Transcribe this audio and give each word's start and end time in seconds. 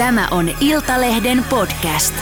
Tämä 0.00 0.28
on 0.30 0.50
Iltalehden 0.60 1.44
podcast. 1.44 2.14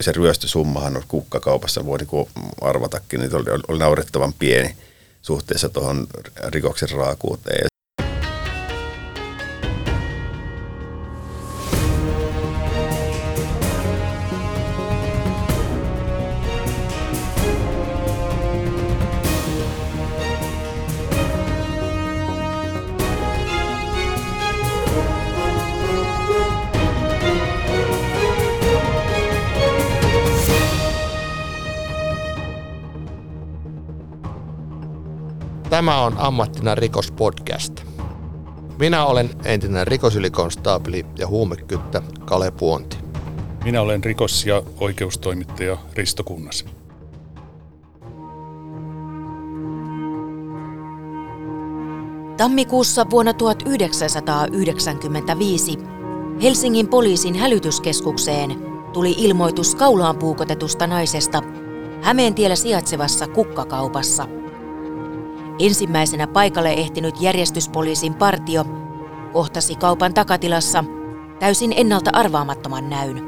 Se 0.00 0.12
ryöstösummahan 0.12 0.96
on 0.96 1.02
kukkakaupassa, 1.08 1.86
voi 1.86 1.98
niin 1.98 2.28
arvatakin, 2.60 3.20
niin 3.20 3.36
oli, 3.36 3.44
oli 3.68 3.78
naurettavan 3.78 4.32
pieni 4.38 4.76
suhteessa 5.22 5.68
tuohon 5.68 6.06
rikoksen 6.48 6.90
raakuuteen. 6.90 7.58
Tämä 7.60 7.77
on 36.08 36.14
Ammattina 36.18 36.74
rikospodcast. 36.74 37.72
Minä 38.78 39.06
olen 39.06 39.30
entinen 39.44 39.86
rikosylikonstaapeli 39.86 41.06
ja 41.18 41.26
huumekyttä 41.26 42.02
Kale 42.24 42.50
Puonti. 42.50 42.96
Minä 43.64 43.80
olen 43.80 44.04
rikos- 44.04 44.46
ja 44.46 44.62
oikeustoimittaja 44.80 45.76
Risto 45.94 46.24
Kunnas. 46.24 46.64
Tammikuussa 52.36 53.06
vuonna 53.10 53.32
1995 53.32 55.78
Helsingin 56.42 56.88
poliisin 56.88 57.34
hälytyskeskukseen 57.34 58.50
tuli 58.92 59.14
ilmoitus 59.18 59.74
kaulaan 59.74 60.18
puukotetusta 60.18 60.86
naisesta 60.86 61.42
Hämeentiellä 62.02 62.56
sijaitsevassa 62.56 63.26
kukkakaupassa– 63.26 64.28
Ensimmäisenä 65.58 66.26
paikalle 66.26 66.72
ehtinyt 66.72 67.20
järjestyspoliisin 67.20 68.14
partio 68.14 68.64
kohtasi 69.32 69.74
kaupan 69.74 70.14
takatilassa 70.14 70.84
täysin 71.38 71.72
ennalta 71.76 72.10
arvaamattoman 72.12 72.90
näyn. 72.90 73.22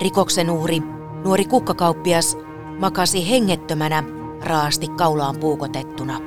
Rikoksen 0.00 0.50
uhri, 0.50 0.82
nuori 1.24 1.44
kukkakauppias, 1.44 2.38
makasi 2.78 3.30
hengettömänä 3.30 4.04
raasti 4.42 4.88
kaulaan 4.88 5.36
puukotettuna. 5.36 6.20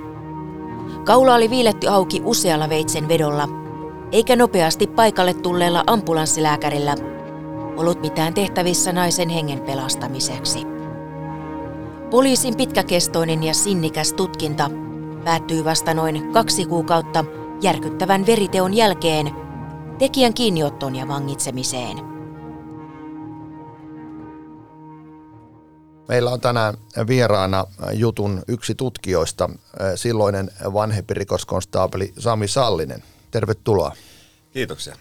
Kaula 1.04 1.36
oli 1.36 1.50
viiletty 1.50 1.88
auki 1.88 2.22
usealla 2.26 2.70
veitsen 2.70 3.08
vedolla, 3.08 3.48
eikä 4.12 4.36
nopeasti 4.36 4.88
paikalle 4.88 5.34
tulleella 5.34 5.84
ambulanssilääkärillä 5.88 6.96
ollut 7.78 8.02
mitään 8.02 8.34
tehtävissä 8.34 8.94
naisen 8.94 9.30
hengen 9.30 9.60
pelastamiseksi. 9.60 10.77
Poliisin 12.12 12.58
pitkäkestoinen 12.58 13.44
ja 13.44 13.54
sinnikäs 13.54 14.14
tutkinta 14.14 14.70
päättyi 15.24 15.66
vasta 15.66 15.94
noin 15.94 16.34
kaksi 16.34 16.66
kuukautta 16.66 17.26
järkyttävän 17.62 18.26
veriteon 18.26 18.74
jälkeen 18.74 19.32
tekijän 20.00 20.34
kiinniottoon 20.34 20.96
ja 20.96 21.08
vangitsemiseen. 21.08 21.98
Meillä 26.08 26.32
on 26.32 26.42
tänään 26.42 26.74
vieraana 27.08 27.66
jutun 27.94 28.44
yksi 28.48 28.76
tutkijoista, 28.76 29.50
silloinen 29.96 30.52
vanhempi 30.74 31.14
rikoskonstaapeli 31.14 32.14
Sami 32.20 32.48
Sallinen. 32.48 33.04
Tervetuloa. 33.32 33.96
Kiitoksia. 34.52 34.96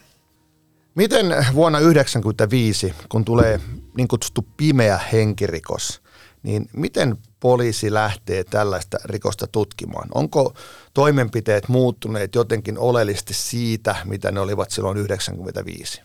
Miten 0.94 1.26
vuonna 1.54 1.78
1995, 1.78 2.94
kun 3.08 3.24
tulee 3.24 3.60
niin 3.96 4.08
kutsuttu 4.08 4.46
pimeä 4.56 5.00
henkirikos, 5.12 6.02
niin 6.46 6.68
miten 6.72 7.16
poliisi 7.40 7.92
lähtee 7.92 8.44
tällaista 8.44 8.98
rikosta 9.04 9.46
tutkimaan? 9.46 10.08
Onko 10.14 10.56
toimenpiteet 10.94 11.68
muuttuneet 11.68 12.34
jotenkin 12.34 12.78
oleellisesti 12.78 13.34
siitä, 13.34 13.96
mitä 14.04 14.30
ne 14.30 14.40
olivat 14.40 14.70
silloin 14.70 14.98
95? 14.98 16.02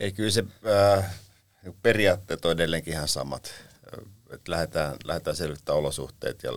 Ei, 0.00 0.12
kyllä 0.12 0.30
se 0.30 0.44
äh, 0.96 1.14
periaatteet 1.82 2.44
on 2.44 2.52
edelleenkin 2.52 2.92
ihan 2.92 3.08
samat. 3.08 3.52
Et 4.30 4.48
lähdetään, 4.48 4.96
lähdetään 5.04 5.36
selvittämään 5.36 5.78
olosuhteet 5.78 6.42
ja 6.42 6.52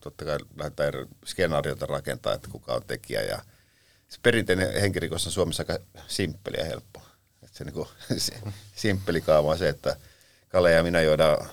totta 0.00 0.24
kai 0.24 0.38
lähdetään 0.56 0.88
eri 0.88 1.74
rakentaa, 1.80 2.34
että 2.34 2.48
kuka 2.52 2.74
on 2.74 2.82
tekijä. 2.86 3.22
Ja 3.22 3.42
se 4.08 4.18
perinteinen 4.22 4.80
henkirikos 4.80 5.26
on 5.26 5.32
Suomessa 5.32 5.64
aika 5.68 5.84
simppeli 6.08 6.56
ja 6.56 6.64
helppo. 6.64 7.02
Et 7.42 7.54
se, 7.54 7.64
niin 7.64 7.74
kuin, 7.74 7.88
simppeli 8.74 9.20
kaava 9.20 9.50
on 9.50 9.58
se, 9.58 9.68
että 9.68 9.96
Kale 10.48 10.72
ja 10.72 10.82
minä 10.82 11.02
juodaan 11.02 11.48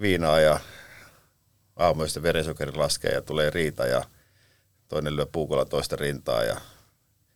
viinaa 0.00 0.40
ja 0.40 0.60
aamuista 1.76 2.22
verensokeri 2.22 2.72
laskee 2.72 3.12
ja 3.12 3.22
tulee 3.22 3.50
riita 3.50 3.86
ja 3.86 4.04
toinen 4.88 5.16
lyö 5.16 5.26
puukolla 5.26 5.64
toista 5.64 5.96
rintaa. 5.96 6.44
Ja 6.44 6.60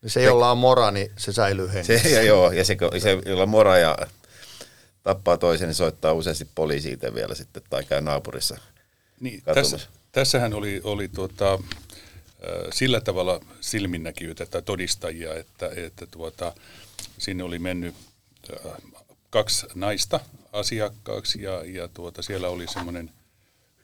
se, 0.06 0.22
jolla 0.22 0.50
on 0.50 0.58
mora, 0.58 0.90
niin 0.90 1.12
se 1.16 1.32
säilyy 1.32 1.72
hengissä. 1.72 1.98
Se, 1.98 2.14
ja 2.14 2.22
joo, 2.22 2.52
ja 2.52 2.64
se, 2.64 2.76
se, 2.98 3.22
jolla 3.26 3.42
on 3.42 3.48
mora 3.48 3.78
ja 3.78 3.98
tappaa 5.02 5.36
toisen, 5.36 5.68
niin 5.68 5.74
soittaa 5.74 6.12
useasti 6.12 6.48
poliisi 6.54 6.92
itse 6.92 7.14
vielä 7.14 7.34
sitten 7.34 7.62
tai 7.70 7.84
käy 7.84 8.00
naapurissa 8.00 8.58
niin, 9.20 9.42
tässä, 9.42 9.78
Tässähän 10.12 10.54
oli, 10.54 10.80
oli 10.84 11.08
tuota, 11.08 11.58
sillä 12.72 13.00
tavalla 13.00 13.40
silminnäkijöitä 13.60 14.46
tai 14.46 14.62
todistajia, 14.62 15.34
että, 15.34 15.70
että 15.76 16.06
tuota, 16.06 16.52
sinne 17.18 17.44
oli 17.44 17.58
mennyt 17.58 17.94
kaksi 19.30 19.66
naista 19.74 20.20
asiakkaaksi 20.52 21.42
ja, 21.42 21.64
ja 21.64 21.88
tuota, 21.88 22.22
siellä 22.22 22.48
oli 22.48 22.66
semmoinen 22.68 23.10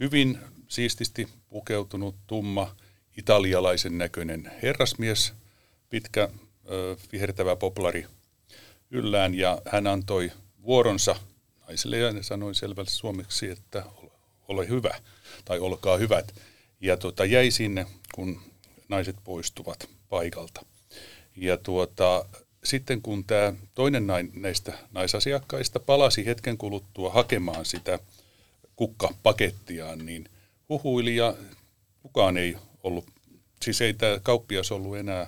hyvin 0.00 0.38
siististi 0.68 1.28
pukeutunut, 1.48 2.14
tumma, 2.26 2.76
italialaisen 3.16 3.98
näköinen 3.98 4.52
herrasmies, 4.62 5.32
pitkä, 5.90 6.28
ö, 6.70 6.96
vihertävä 7.12 7.56
poplari 7.56 8.06
yllään 8.90 9.34
ja 9.34 9.62
hän 9.66 9.86
antoi 9.86 10.32
vuoronsa 10.62 11.16
naiselle 11.68 11.98
ja 11.98 12.22
sanoi 12.22 12.54
selvästi 12.54 12.94
suomeksi, 12.94 13.50
että 13.50 13.84
ole 14.48 14.68
hyvä 14.68 15.00
tai 15.44 15.58
olkaa 15.58 15.96
hyvät. 15.96 16.34
Ja 16.80 16.96
tuota, 16.96 17.24
jäi 17.24 17.50
sinne, 17.50 17.86
kun 18.14 18.40
naiset 18.88 19.16
poistuvat 19.24 19.88
paikalta. 20.08 20.66
Ja 21.36 21.56
tuota, 21.56 22.24
sitten 22.66 23.02
kun 23.02 23.24
tämä 23.24 23.52
toinen 23.74 24.06
nain, 24.06 24.30
näistä 24.34 24.78
naisasiakkaista 24.92 25.80
palasi 25.80 26.26
hetken 26.26 26.58
kuluttua 26.58 27.10
hakemaan 27.10 27.64
sitä 27.64 27.98
kukkapakettiaan, 28.76 30.06
niin 30.06 30.28
huhuili 30.68 31.16
ja 31.16 31.34
kukaan 32.02 32.36
ei 32.36 32.56
ollut, 32.82 33.06
siis 33.62 33.80
ei 33.80 33.94
tämä 33.94 34.18
kauppias 34.22 34.72
ollut 34.72 34.96
enää, 34.96 35.26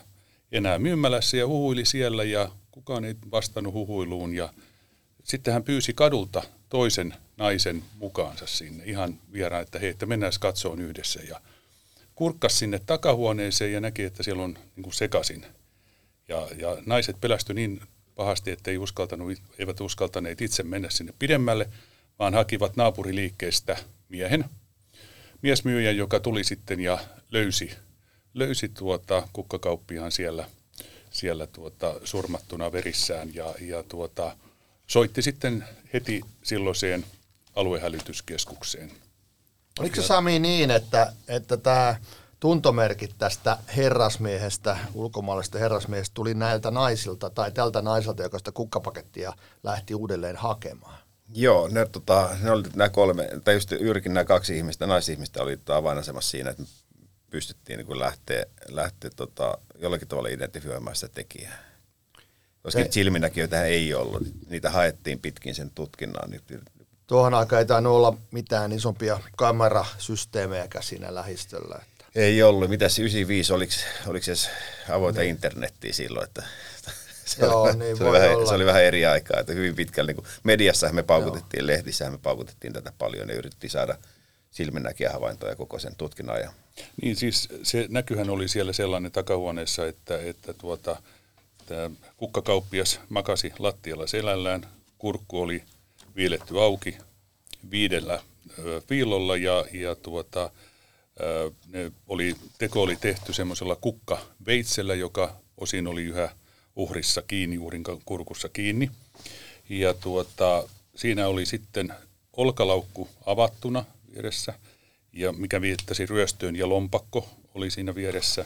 enää 0.53 0.79
myymälässä 0.79 1.37
ja 1.37 1.47
huhuili 1.47 1.85
siellä 1.85 2.25
ja 2.25 2.51
kukaan 2.71 3.05
ei 3.05 3.15
vastannut 3.31 3.75
huhuiluun 3.75 4.35
ja 4.35 4.53
sitten 5.25 5.53
hän 5.55 5.65
pyysi 5.65 5.93
kadulta 5.95 6.43
toisen 6.69 7.15
naisen 7.37 7.83
mukaansa 7.99 8.47
sinne. 8.47 8.85
Ihan 8.85 9.19
vieraan, 9.33 9.63
että 9.63 9.79
hei, 9.79 9.91
että 9.91 10.07
mennään 10.07 10.33
katsoon 10.41 10.81
yhdessä 10.81 11.21
ja 11.29 11.41
kurkkas 12.15 12.59
sinne 12.59 12.79
takahuoneeseen 12.79 13.73
ja 13.73 13.81
näki, 13.81 14.03
että 14.03 14.23
siellä 14.23 14.43
on 14.43 14.59
niin 14.77 14.93
sekasin 14.93 15.47
ja, 16.29 16.49
ja 16.57 16.77
naiset 16.87 17.21
pelästyi 17.21 17.55
niin 17.55 17.81
pahasti, 18.15 18.51
että 18.51 18.71
ei 18.71 18.79
uskaltanut, 18.79 19.39
eivät 19.59 19.81
uskaltaneet 19.81 20.41
itse 20.41 20.63
mennä 20.63 20.91
sinne 20.91 21.15
pidemmälle, 21.19 21.69
vaan 22.19 22.35
hakivat 22.35 22.77
naapuriliikkeestä 22.77 23.77
miehen, 24.09 24.45
miesmyyjän, 25.43 25.97
joka 25.97 26.21
tuli 26.21 26.45
sitten 26.45 26.81
ja 26.81 26.99
löysi, 27.31 27.71
löysi 28.35 28.69
tuota 28.69 29.29
kukkakauppiaan 29.33 30.13
siellä, 30.13 30.49
siellä 31.11 31.47
tuota 31.47 31.95
surmattuna 32.05 32.73
verissään 32.73 33.35
ja, 33.35 33.55
ja 33.61 33.83
tuota, 33.83 34.37
soitti 34.87 35.23
sitten 35.23 35.65
heti 35.93 36.21
silloiseen 36.43 37.05
aluehälytyskeskukseen. 37.57 38.93
Oliko 39.79 39.97
se 39.97 40.03
Sami 40.03 40.39
niin, 40.39 40.71
että, 40.71 41.13
että 41.29 41.57
tämä 41.57 41.97
tuntomerkit 42.41 43.15
tästä 43.19 43.59
herrasmiehestä, 43.77 44.79
ulkomaalaisesta 44.95 45.59
herrasmiehestä 45.59 46.15
tuli 46.15 46.35
näiltä 46.35 46.71
naisilta 46.71 47.31
tai 47.31 47.53
tältä 47.53 47.83
naiselta, 47.83 48.23
joka 48.23 48.39
sitä 48.39 48.53
kukkapakettia 48.53 49.33
lähti 49.63 49.95
uudelleen 49.95 50.37
hakemaan? 50.37 50.99
Joo, 51.35 51.69
ne, 51.69 51.87
tota, 51.87 52.31
ne 52.43 52.51
oli 52.51 52.63
nämä 52.77 52.89
kolme, 52.89 53.29
tai 53.45 53.55
just 53.55 53.71
juurikin 53.81 54.15
nämä 54.15 54.25
kaksi 54.25 54.57
ihmistä, 54.57 54.87
naisihmistä 54.87 55.43
oli 55.43 55.59
avainasemassa 55.69 56.31
siinä, 56.31 56.51
että 56.51 56.63
pystyttiin 57.31 57.79
niin 57.79 57.99
lähteä, 57.99 58.45
lähteä 58.69 59.11
tota, 59.17 59.59
jollakin 59.79 60.09
tavalla 60.09 60.29
identifioimaan 60.29 60.97
sitä 60.97 61.15
tekijää. 61.15 61.69
Koska 62.63 62.83
se, 62.83 62.89
silminnäkijöitä 62.91 63.65
ei 63.65 63.95
ollut. 63.95 64.23
Niitä 64.49 64.71
haettiin 64.71 65.21
pitkin 65.21 65.55
sen 65.55 65.71
tutkinnan. 65.71 66.31
Tuohon 67.07 67.35
aikaan 67.35 67.61
ei 67.61 67.67
tainnut 67.67 67.93
olla 67.93 68.17
mitään 68.31 68.73
isompia 68.73 69.21
kamerasysteemejä 69.37 70.69
siinä 70.81 71.15
lähistöllä. 71.15 71.83
Ei 72.15 72.43
ollut. 72.43 72.71
Mitäs 72.71 72.99
95, 72.99 73.53
oliko, 73.53 73.73
oliko 74.07 74.25
se 74.25 74.31
edes 74.31 74.51
avointa 74.91 75.21
niin. 75.21 75.31
internettiä 75.31 75.93
silloin, 75.93 76.25
että 76.25 76.43
se, 77.25 77.47
Joo, 77.47 77.63
oli, 77.63 77.77
niin 77.77 77.97
se, 77.97 78.05
oli 78.05 78.13
vähän, 78.13 78.47
se 78.49 78.55
oli 78.55 78.67
vähän 78.67 78.83
eri 78.83 79.07
aikaa, 79.07 79.41
että 79.41 79.53
hyvin 79.53 79.75
pitkälle 79.75 80.13
niin 80.13 80.25
mediassa 80.43 80.93
me 80.93 81.03
paukutettiin, 81.03 81.61
Joo. 81.61 81.67
lehdissä 81.67 82.11
me 82.11 82.19
paukutettiin 82.19 82.73
tätä 82.73 82.93
paljon 82.99 83.29
ja 83.29 83.35
yritettiin 83.35 83.71
saada 83.71 83.99
silminnäkiä 84.51 85.11
havaintoja 85.11 85.57
koko 85.57 85.79
sen 85.79 85.97
tutkinnan 85.97 86.37
ajan. 86.37 86.53
Niin 87.03 87.17
siis 87.17 87.49
se 87.63 87.87
näkyhän 87.91 88.31
oli 88.31 88.49
siellä 88.49 88.73
sellainen 88.73 89.13
takahuoneessa, 89.13 89.87
että, 89.87 90.19
että 90.19 90.53
tuota, 90.53 91.03
tämä 91.67 91.91
kukkakauppias 92.17 93.01
makasi 93.09 93.53
lattialla 93.59 94.07
selällään, 94.07 94.67
kurkku 94.99 95.41
oli 95.41 95.63
viiletty 96.17 96.61
auki 96.61 96.99
viidellä 97.71 98.23
viilolla 98.91 99.37
ja, 99.37 99.65
ja 99.73 99.95
tuota, 99.95 100.51
ne 101.67 101.93
oli, 102.07 102.35
teko 102.59 102.83
oli 102.83 102.97
tehty 102.97 103.33
semmoisella 103.33 103.77
kukkaveitsellä, 103.77 104.95
joka 104.95 105.37
osin 105.57 105.87
oli 105.87 106.05
yhä 106.05 106.31
uhrissa 106.77 107.23
kiinni, 107.23 107.59
uhrin 107.59 107.83
kurkussa 108.05 108.49
kiinni. 108.49 108.91
Ja 109.69 109.95
tuota, 109.95 110.69
siinä 110.97 111.29
oli 111.29 111.47
sitten 111.47 111.95
olkalaukku 112.33 113.09
avattuna 113.27 113.85
vieressä, 114.13 114.55
ja 115.13 115.33
mikä 115.33 115.61
viittasi 115.61 116.07
ryöstöön, 116.07 116.57
ja 116.57 116.69
lompakko 116.69 117.29
oli 117.55 117.71
siinä 117.71 117.95
vieressä. 117.95 118.45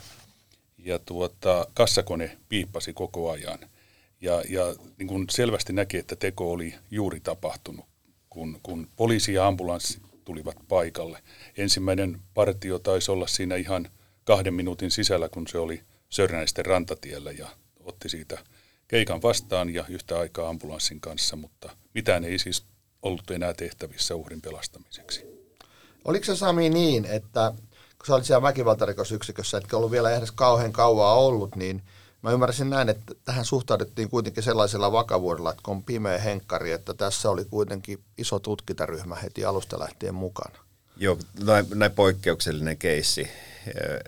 Ja 0.78 0.98
tuota, 0.98 1.66
kassakone 1.74 2.38
piippasi 2.48 2.92
koko 2.92 3.30
ajan. 3.30 3.58
Ja, 4.20 4.42
ja 4.48 4.74
niin 4.98 5.08
kuin 5.08 5.26
selvästi 5.30 5.72
näki, 5.72 5.96
että 5.96 6.16
teko 6.16 6.52
oli 6.52 6.74
juuri 6.90 7.20
tapahtunut, 7.20 7.86
kun, 8.30 8.60
kun 8.62 8.88
poliisi 8.96 9.32
ja 9.34 9.46
ambulanssi 9.46 10.00
tulivat 10.24 10.56
paikalle. 10.68 11.22
Ensimmäinen 11.56 12.20
partio 12.34 12.78
taisi 12.78 13.10
olla 13.10 13.26
siinä 13.26 13.56
ihan 13.56 13.88
kahden 14.24 14.54
minuutin 14.54 14.90
sisällä, 14.90 15.28
kun 15.28 15.48
se 15.48 15.58
oli 15.58 15.82
Sörnäisten 16.08 16.66
rantatiellä 16.66 17.32
ja 17.32 17.48
otti 17.84 18.08
siitä 18.08 18.38
keikan 18.88 19.22
vastaan 19.22 19.74
ja 19.74 19.84
yhtä 19.88 20.18
aikaa 20.18 20.48
ambulanssin 20.48 21.00
kanssa, 21.00 21.36
mutta 21.36 21.70
mitään 21.94 22.24
ei 22.24 22.38
siis 22.38 22.66
ollut 23.02 23.30
enää 23.30 23.54
tehtävissä 23.54 24.14
uhrin 24.14 24.40
pelastamiseksi. 24.40 25.24
Oliko 26.04 26.24
se 26.24 26.36
Sami 26.36 26.68
niin, 26.68 27.04
että 27.04 27.52
kun 27.98 28.06
sä 28.06 28.14
olit 28.14 28.24
siellä 28.24 28.42
väkivaltarikosyksikössä, 28.42 29.58
etkä 29.58 29.76
ollut 29.76 29.90
vielä 29.90 30.16
edes 30.16 30.32
kauhean 30.32 30.72
kauaa 30.72 31.14
ollut, 31.14 31.56
niin 31.56 31.82
mä 32.22 32.30
ymmärsin 32.30 32.70
näin, 32.70 32.88
että 32.88 33.14
tähän 33.24 33.44
suhtauduttiin 33.44 34.10
kuitenkin 34.10 34.42
sellaisella 34.42 34.92
vakavuudella, 34.92 35.50
että 35.50 35.62
kun 35.64 35.76
on 35.76 35.82
pimeä 35.82 36.18
henkkari, 36.18 36.72
että 36.72 36.94
tässä 36.94 37.30
oli 37.30 37.44
kuitenkin 37.44 38.04
iso 38.18 38.38
tutkintaryhmä 38.38 39.14
heti 39.14 39.44
alusta 39.44 39.78
lähtien 39.78 40.14
mukana. 40.14 40.58
Joo, 40.96 41.18
näin, 41.44 41.66
näin 41.74 41.92
poikkeuksellinen 41.92 42.78
keissi, 42.78 43.28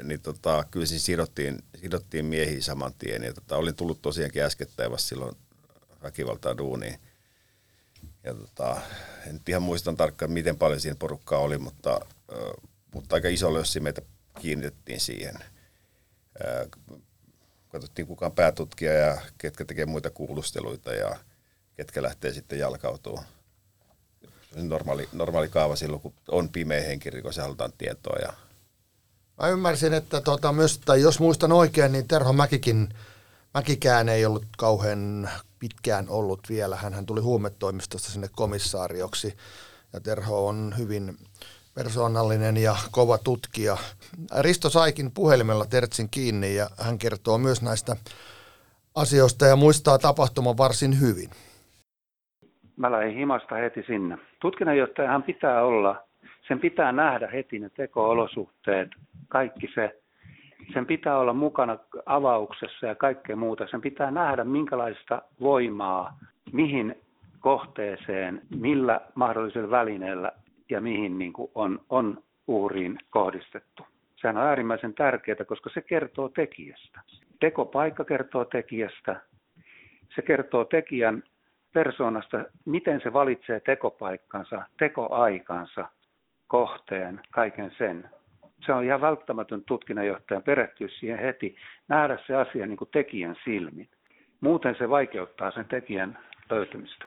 niin 0.02 0.20
tota, 0.20 0.64
kyllä 0.70 0.86
siinä 0.86 1.00
sidottiin, 1.00 1.62
sidottiin 1.80 2.24
miehiä 2.24 2.60
saman 2.60 2.94
tien. 2.98 3.22
Ja 3.22 3.32
tota, 3.32 3.56
olin 3.56 3.74
tullut 3.74 4.02
tosiaankin 4.02 4.42
äskettäin 4.42 4.90
vasta 4.90 5.08
silloin 5.08 5.36
väkivaltaa 6.02 6.58
duuniin. 6.58 6.98
Ja 8.24 8.34
tota, 8.34 8.80
en 9.26 9.40
ihan 9.48 9.62
muistan 9.62 9.96
tarkkaan, 9.96 10.30
miten 10.30 10.56
paljon 10.56 10.80
siinä 10.80 10.96
porukkaa 10.98 11.38
oli, 11.38 11.58
mutta, 11.58 12.00
mutta 12.94 13.14
aika 13.14 13.28
iso 13.28 13.54
lössi 13.54 13.80
meitä 13.80 14.02
kiinnitettiin 14.40 15.00
siihen. 15.00 15.34
Katsottiin 17.74 18.06
kukaan 18.06 18.32
päätutkija 18.32 18.92
ja 18.92 19.20
ketkä 19.38 19.64
tekee 19.64 19.86
muita 19.86 20.10
kuulusteluita 20.10 20.92
ja 20.92 21.16
ketkä 21.76 22.02
lähtee 22.02 22.32
sitten 22.32 22.58
jalkautuu. 22.58 23.20
Normaali, 24.54 25.08
normaali 25.12 25.48
kaava 25.48 25.76
silloin, 25.76 26.02
kun 26.02 26.14
on 26.28 26.48
pimeä 26.48 26.80
henkirikos 26.80 27.36
ja 27.36 27.42
halutaan 27.42 27.72
tietoa. 27.78 28.16
Ja... 28.22 28.32
Mä 29.42 29.48
ymmärsin, 29.48 29.94
että 29.94 30.20
tota, 30.20 30.52
myös, 30.52 30.78
tai 30.78 31.00
jos 31.00 31.20
muistan 31.20 31.52
oikein, 31.52 31.92
niin 31.92 32.08
Terho 32.08 32.32
Mäkikin, 32.32 32.88
Mäkikään 33.54 34.08
ei 34.08 34.26
ollut 34.26 34.46
kauhean 34.58 35.30
pitkään 35.58 36.08
ollut 36.08 36.40
vielä. 36.48 36.76
hän 36.76 37.06
tuli 37.06 37.20
huumetoimistosta 37.20 38.10
sinne 38.10 38.28
komissaarioksi 38.36 39.36
ja 39.92 40.00
Terho 40.00 40.46
on 40.46 40.74
hyvin 40.78 41.18
persoonallinen 41.74 42.56
ja 42.56 42.74
kova 42.90 43.18
tutkija. 43.18 43.76
Risto 44.40 44.70
saikin 44.70 45.10
puhelimella 45.14 45.64
Tertsin 45.70 46.08
kiinni 46.10 46.56
ja 46.56 46.66
hän 46.86 46.98
kertoo 46.98 47.38
myös 47.38 47.62
näistä 47.62 47.96
asioista 48.94 49.46
ja 49.46 49.56
muistaa 49.56 49.98
tapahtuman 49.98 50.56
varsin 50.58 51.00
hyvin. 51.00 51.30
Mä 52.76 52.92
lähdin 52.92 53.14
himasta 53.14 53.54
heti 53.54 53.82
sinne. 53.86 54.18
Tutkinnanjohtajahan 54.40 55.22
pitää 55.22 55.64
olla, 55.64 56.02
sen 56.48 56.60
pitää 56.60 56.92
nähdä 56.92 57.28
heti 57.32 57.58
ne 57.58 57.70
teko-olosuhteet, 57.70 58.88
kaikki 59.28 59.66
se 59.74 60.00
sen 60.72 60.86
pitää 60.86 61.18
olla 61.18 61.32
mukana 61.32 61.78
avauksessa 62.06 62.86
ja 62.86 62.94
kaikkea 62.94 63.36
muuta. 63.36 63.66
Sen 63.70 63.80
pitää 63.80 64.10
nähdä, 64.10 64.44
minkälaista 64.44 65.22
voimaa, 65.40 66.18
mihin 66.52 66.94
kohteeseen, 67.40 68.42
millä 68.50 69.00
mahdollisella 69.14 69.70
välineellä 69.70 70.32
ja 70.70 70.80
mihin 70.80 71.18
niin 71.18 71.32
kuin 71.32 71.50
on, 71.54 71.80
on 71.90 72.22
uhriin 72.46 72.98
kohdistettu. 73.10 73.86
Sehän 74.16 74.36
on 74.36 74.42
äärimmäisen 74.42 74.94
tärkeää, 74.94 75.44
koska 75.46 75.70
se 75.74 75.82
kertoo 75.82 76.28
tekijästä. 76.28 77.00
Tekopaikka 77.40 78.04
kertoo 78.04 78.44
tekijästä. 78.44 79.20
Se 80.14 80.22
kertoo 80.22 80.64
tekijän 80.64 81.22
persoonasta, 81.72 82.44
miten 82.64 83.00
se 83.00 83.12
valitsee 83.12 83.60
tekopaikkansa, 83.60 84.62
tekoaikansa, 84.78 85.88
kohteen, 86.46 87.20
kaiken 87.30 87.72
sen 87.78 88.08
se 88.66 88.72
on 88.72 88.84
ihan 88.84 89.00
välttämätön 89.00 89.64
tutkinnanjohtajan 89.64 90.42
perehtyä 90.42 90.88
siihen 90.88 91.18
heti, 91.18 91.56
nähdä 91.88 92.18
se 92.26 92.34
asia 92.34 92.66
niin 92.66 92.76
kuin 92.76 92.90
tekijän 92.92 93.36
silmin. 93.44 93.88
Muuten 94.40 94.74
se 94.78 94.90
vaikeuttaa 94.90 95.50
sen 95.50 95.64
tekijän 95.64 96.18
löytymistä. 96.50 97.04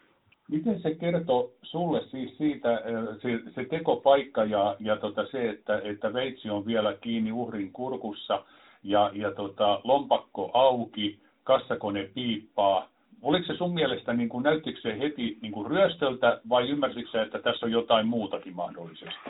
Miten 0.51 0.81
se 0.81 0.95
kertoo 0.95 1.51
sulle 1.61 2.01
siis 2.03 2.37
siitä, 2.37 2.81
se, 3.21 3.51
se 3.55 3.65
tekopaikka 3.65 4.43
ja, 4.43 4.75
ja 4.79 4.97
tota 4.97 5.25
se, 5.25 5.49
että, 5.49 5.81
että 5.83 6.13
veitsi 6.13 6.49
on 6.49 6.65
vielä 6.65 6.93
kiinni 7.01 7.31
uhrin 7.31 7.71
kurkussa 7.73 8.43
ja, 8.83 9.11
ja 9.13 9.31
tota, 9.31 9.81
lompakko 9.83 10.51
auki, 10.53 11.19
kassakone 11.43 12.09
piippaa. 12.13 12.89
Oliko 13.21 13.45
se 13.45 13.57
sun 13.57 13.73
mielestä, 13.73 14.13
niin 14.13 14.29
kuin, 14.29 14.43
näyttikö 14.43 14.81
se 14.81 14.99
heti 14.99 15.37
niin 15.41 15.51
kuin 15.51 15.71
ryöstöltä 15.71 16.41
vai 16.49 16.69
ymmärsitkö 16.69 17.21
että 17.21 17.39
tässä 17.39 17.65
on 17.65 17.71
jotain 17.71 18.07
muutakin 18.07 18.55
mahdollisesti? 18.55 19.29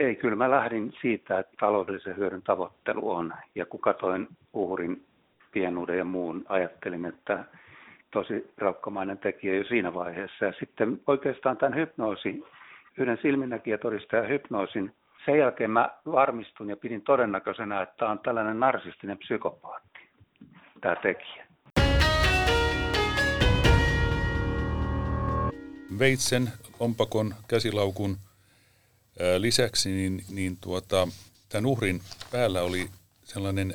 Ei, 0.00 0.14
kyllä 0.14 0.36
mä 0.36 0.50
lähdin 0.50 0.92
siitä, 1.00 1.38
että 1.38 1.52
taloudellisen 1.60 2.16
hyödyn 2.16 2.42
tavoittelu 2.42 3.10
on. 3.10 3.34
Ja 3.54 3.66
kun 3.66 3.80
katoin 3.80 4.28
uhrin 4.52 5.02
pienuuden 5.52 5.98
ja 5.98 6.04
muun, 6.04 6.44
ajattelin, 6.48 7.04
että 7.04 7.44
tosi 8.16 8.50
raukkomainen 8.58 9.18
tekijä 9.18 9.54
jo 9.54 9.64
siinä 9.64 9.94
vaiheessa. 9.94 10.44
Ja 10.44 10.52
sitten 10.58 11.00
oikeastaan 11.06 11.56
tämän 11.56 11.78
hypnoosi, 11.78 12.44
yhden 12.98 13.18
silminnäkijätodistajan 13.22 14.28
hypnoosin, 14.28 14.92
sen 15.24 15.38
jälkeen 15.38 15.70
mä 15.70 15.90
varmistun 16.06 16.70
ja 16.70 16.76
pidin 16.76 17.02
todennäköisenä, 17.02 17.82
että 17.82 18.06
on 18.08 18.18
tällainen 18.18 18.60
narsistinen 18.60 19.18
psykopaatti, 19.18 19.98
tämä 20.80 20.96
tekijä. 20.96 21.46
Veitsen, 25.98 26.48
lompakon, 26.80 27.34
käsilaukun 27.48 28.16
Lisäksi 29.38 29.88
niin, 29.88 30.22
niin 30.30 30.56
tuota, 30.60 31.08
tämän 31.48 31.66
uhrin 31.66 32.00
päällä 32.32 32.62
oli 32.62 32.86
sellainen 33.24 33.74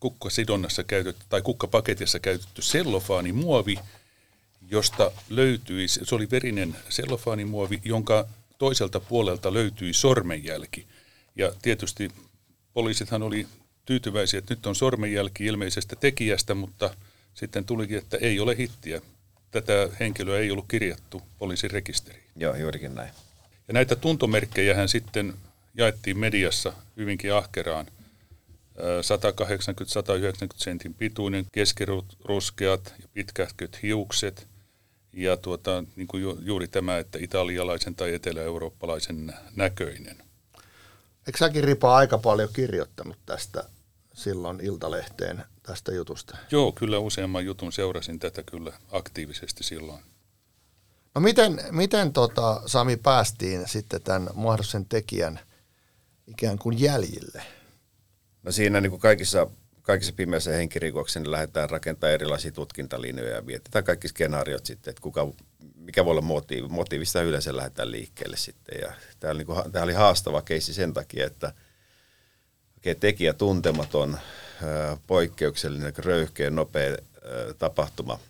kukkasidonnassa 0.00 0.84
käytetty 0.84 1.24
tai 1.28 1.42
kukkapaketissa 1.42 2.18
käytetty 2.18 2.62
sellofaanimuovi, 2.62 3.78
josta 4.70 5.10
löytyi, 5.28 5.88
se 5.88 6.14
oli 6.14 6.30
verinen 6.30 6.76
sellofaanimuovi, 6.88 7.80
jonka 7.84 8.26
toiselta 8.58 9.00
puolelta 9.00 9.54
löytyi 9.54 9.92
sormenjälki. 9.92 10.86
Ja 11.36 11.52
tietysti 11.62 12.10
poliisithan 12.72 13.22
oli 13.22 13.46
tyytyväisiä, 13.86 14.38
että 14.38 14.54
nyt 14.54 14.66
on 14.66 14.74
sormenjälki 14.74 15.46
ilmeisestä 15.46 15.96
tekijästä, 15.96 16.54
mutta 16.54 16.94
sitten 17.34 17.64
tulikin, 17.64 17.98
että 17.98 18.16
ei 18.16 18.40
ole 18.40 18.56
hittiä. 18.56 19.00
Tätä 19.50 19.88
henkilöä 20.00 20.38
ei 20.38 20.50
ollut 20.50 20.64
kirjattu 20.68 21.22
poliisin 21.38 21.70
rekisteriin. 21.70 22.24
Joo, 22.36 22.54
juurikin 22.54 22.94
näin. 22.94 23.10
Ja 23.68 23.74
näitä 23.74 23.96
tuntomerkkejä 23.96 24.74
hän 24.74 24.88
sitten 24.88 25.34
jaettiin 25.74 26.18
mediassa 26.18 26.72
hyvinkin 26.96 27.34
ahkeraan. 27.34 27.86
180-190 28.80 28.82
sentin 30.56 30.94
pituinen, 30.94 31.46
keskiruskeat 31.52 32.94
ja 33.02 33.08
pitkähköt 33.14 33.82
hiukset 33.82 34.48
ja 35.12 35.36
tuota, 35.36 35.84
niin 35.96 36.08
kuin 36.08 36.22
ju, 36.22 36.38
juuri 36.42 36.68
tämä, 36.68 36.98
että 36.98 37.18
italialaisen 37.22 37.94
tai 37.94 38.14
etelä-eurooppalaisen 38.14 39.34
näköinen. 39.56 40.16
Eikö 41.26 41.38
säkin 41.38 41.64
Ripa 41.64 41.96
aika 41.96 42.18
paljon 42.18 42.48
kirjoittanut 42.52 43.16
tästä 43.26 43.64
silloin 44.14 44.60
Iltalehteen 44.60 45.44
tästä 45.62 45.92
jutusta? 45.92 46.36
Joo, 46.50 46.72
kyllä 46.72 46.98
useamman 46.98 47.44
jutun 47.44 47.72
seurasin 47.72 48.18
tätä 48.18 48.42
kyllä 48.42 48.72
aktiivisesti 48.92 49.64
silloin. 49.64 50.02
No 51.14 51.20
miten, 51.20 51.60
miten 51.70 52.12
tota, 52.12 52.62
Sami 52.66 52.96
päästiin 52.96 53.68
sitten 53.68 54.02
tämän 54.02 54.28
mahdollisen 54.34 54.86
tekijän 54.86 55.40
ikään 56.26 56.58
kuin 56.58 56.80
jäljille? 56.80 57.42
No 58.42 58.52
siinä 58.52 58.80
niin 58.80 58.90
kuin 58.90 59.00
kaikissa, 59.00 59.46
kaikissa 59.82 60.12
pimeissä 60.12 60.50
henkirikoksissa 60.50 61.20
niin 61.20 61.30
lähdetään 61.30 61.70
rakentamaan 61.70 62.14
erilaisia 62.14 62.52
tutkintalinjoja 62.52 63.34
ja 63.34 63.42
mietitään 63.42 63.84
kaikki 63.84 64.08
skenaariot 64.08 64.66
sitten, 64.66 64.90
että 64.90 65.02
kuka, 65.02 65.28
mikä 65.74 66.04
voi 66.04 66.10
olla 66.10 66.20
motiivi. 66.20 66.68
Motiivista 66.68 67.22
yleensä 67.22 67.56
lähdetään 67.56 67.90
liikkeelle 67.90 68.36
sitten. 68.36 68.80
Ja 68.82 68.92
tämä, 69.20 69.30
oli, 69.30 69.38
niin 69.38 69.46
kuin, 69.46 69.72
tämä 69.72 69.84
oli 69.84 69.92
haastava 69.92 70.42
keissi 70.42 70.74
sen 70.74 70.94
takia, 70.94 71.26
että 71.26 71.52
okay, 72.78 72.94
tekijä 72.94 73.32
tuntematon, 73.32 74.18
poikkeuksellinen, 75.06 75.92
röyhkeä, 75.98 76.50
nopea 76.50 76.96
tapahtuma– 77.58 78.18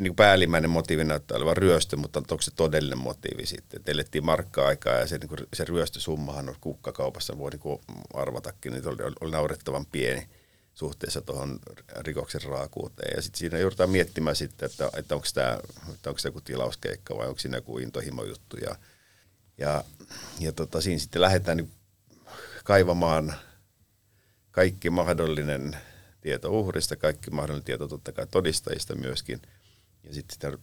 niin 0.00 0.16
päällimmäinen 0.16 0.70
motiivi 0.70 1.04
näyttää 1.04 1.36
olevan 1.36 1.56
ryöstö, 1.56 1.96
mutta 1.96 2.18
onko 2.18 2.42
se 2.42 2.50
todellinen 2.56 2.98
motiivi 2.98 3.46
sitten? 3.46 3.80
Et 3.80 3.88
elettiin 3.88 4.24
markka-aikaa 4.24 4.94
ja 4.94 5.06
se, 5.06 5.18
niin 5.18 5.28
kuin, 5.28 5.40
se 5.52 5.64
ryöstösummahan 5.64 6.48
on 6.48 6.56
kukkakaupassa, 6.60 7.38
voi 7.38 7.50
niin 7.50 7.60
kuin 7.60 7.80
arvatakin, 8.14 8.72
niin 8.72 8.88
oli, 8.88 9.14
oli 9.20 9.30
naurettavan 9.30 9.86
pieni 9.86 10.28
suhteessa 10.74 11.20
tuohon 11.20 11.58
rikoksen 12.00 12.42
raakuuteen. 12.42 13.12
Ja 13.16 13.22
sitten 13.22 13.38
siinä 13.38 13.58
joudutaan 13.58 13.90
miettimään 13.90 14.36
sitten, 14.36 14.70
että, 14.70 14.90
että 14.96 15.14
onko 15.14 15.26
tämä 15.34 15.58
joku 16.24 16.40
tilauskeikka 16.40 17.16
vai 17.16 17.28
onko 17.28 17.38
siinä 17.38 17.56
joku 17.56 17.78
intohimojuttu. 17.78 18.56
Ja, 18.56 18.76
ja, 19.58 19.84
ja 20.40 20.52
tota, 20.52 20.80
siinä 20.80 20.98
sitten 20.98 21.22
lähdetään 21.22 21.56
niin 21.56 21.70
kaivamaan 22.64 23.34
kaikki 24.50 24.90
mahdollinen 24.90 25.76
tieto 26.20 26.50
uhrista, 26.50 26.96
kaikki 26.96 27.30
mahdollinen 27.30 27.64
tieto 27.64 27.88
totta 27.88 28.12
kai 28.12 28.26
todistajista 28.26 28.94
myöskin– 28.94 29.42
ja 30.04 30.14
sitten 30.14 30.34
sitä 30.34 30.58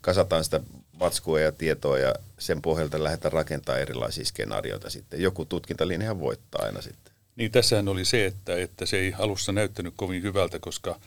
kasataan 0.00 0.44
sitä 0.44 0.60
matskua 1.00 1.40
ja 1.40 1.52
tietoa 1.52 1.98
ja 1.98 2.14
sen 2.38 2.62
pohjalta 2.62 3.04
lähdetään 3.04 3.32
rakentamaan 3.32 3.82
erilaisia 3.82 4.24
skenaarioita 4.24 4.90
sitten. 4.90 5.22
Joku 5.22 5.44
tutkintalinja 5.44 6.20
voittaa 6.20 6.64
aina 6.64 6.82
sitten. 6.82 7.12
Niin 7.36 7.50
tässähän 7.52 7.88
oli 7.88 8.04
se, 8.04 8.26
että, 8.26 8.56
että 8.56 8.86
se 8.86 8.98
ei 8.98 9.14
alussa 9.18 9.52
näyttänyt 9.52 9.94
kovin 9.96 10.22
hyvältä, 10.22 10.58
koska 10.58 11.00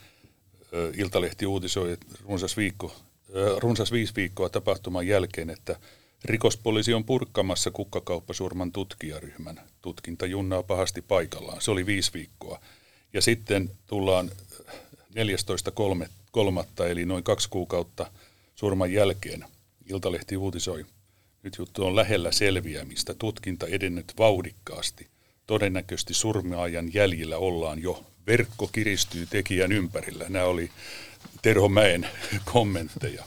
ö, 0.72 0.92
Iltalehti 0.96 1.46
uutisoi 1.46 1.96
runsas, 2.24 2.56
viikko, 2.56 2.96
ö, 3.34 3.56
runsas 3.58 3.92
viisi 3.92 4.12
viikkoa 4.16 4.48
tapahtuman 4.48 5.06
jälkeen, 5.06 5.50
että 5.50 5.76
rikospoliisi 6.24 6.94
on 6.94 7.04
purkkamassa 7.04 7.70
kukkakauppasurman 7.70 8.72
tutkijaryhmän. 8.72 9.60
Tutkinta 9.82 10.26
junnaa 10.26 10.62
pahasti 10.62 11.02
paikallaan. 11.02 11.62
Se 11.62 11.70
oli 11.70 11.86
viisi 11.86 12.12
viikkoa. 12.14 12.60
Ja 13.12 13.22
sitten 13.22 13.70
tullaan 13.86 14.30
14.3 15.14 16.08
kolmatta, 16.32 16.86
eli 16.86 17.04
noin 17.04 17.24
kaksi 17.24 17.48
kuukautta 17.48 18.10
surman 18.54 18.92
jälkeen. 18.92 19.44
Iltalehti 19.90 20.36
uutisoi. 20.36 20.86
Nyt 21.42 21.56
juttu 21.58 21.86
on 21.86 21.96
lähellä 21.96 22.32
selviämistä. 22.32 23.14
Tutkinta 23.14 23.66
edennyt 23.66 24.12
vauhdikkaasti. 24.18 25.06
Todennäköisesti 25.46 26.14
surmaajan 26.14 26.94
jäljillä 26.94 27.36
ollaan 27.36 27.82
jo. 27.82 28.04
Verkko 28.26 28.66
kiristyy 28.72 29.26
tekijän 29.26 29.72
ympärillä. 29.72 30.26
Nämä 30.28 30.44
oli 30.44 30.70
Terho 31.42 31.68
Mäen 31.68 32.08
kommentteja. 32.52 33.24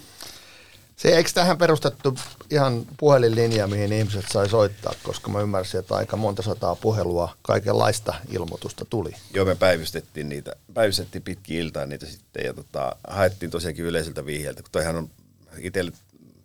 Se 0.95 1.09
eikö 1.09 1.29
tähän 1.33 1.57
perustettu 1.57 2.17
ihan 2.49 2.85
puhelinlinja, 2.97 3.67
mihin 3.67 3.93
ihmiset 3.93 4.25
sai 4.31 4.49
soittaa, 4.49 4.93
koska 5.03 5.29
mä 5.29 5.41
ymmärsin, 5.41 5.79
että 5.79 5.95
aika 5.95 6.17
monta 6.17 6.41
sataa 6.41 6.75
puhelua, 6.75 7.35
kaikenlaista 7.41 8.13
ilmoitusta 8.29 8.85
tuli. 8.85 9.15
Joo, 9.33 9.45
me 9.45 9.55
päivystettiin 9.55 10.29
niitä, 10.29 10.55
päivystettiin 10.73 11.21
pitkin 11.21 11.57
iltaa 11.57 11.85
niitä 11.85 12.05
sitten 12.05 12.45
ja 12.45 12.53
tota, 12.53 12.95
haettiin 13.07 13.51
tosiaankin 13.51 13.85
yleisiltä 13.85 14.25
vihjeiltä, 14.25 14.61
kun 14.61 14.71
toihan 14.71 14.95
on 14.95 15.09
itselle 15.57 15.91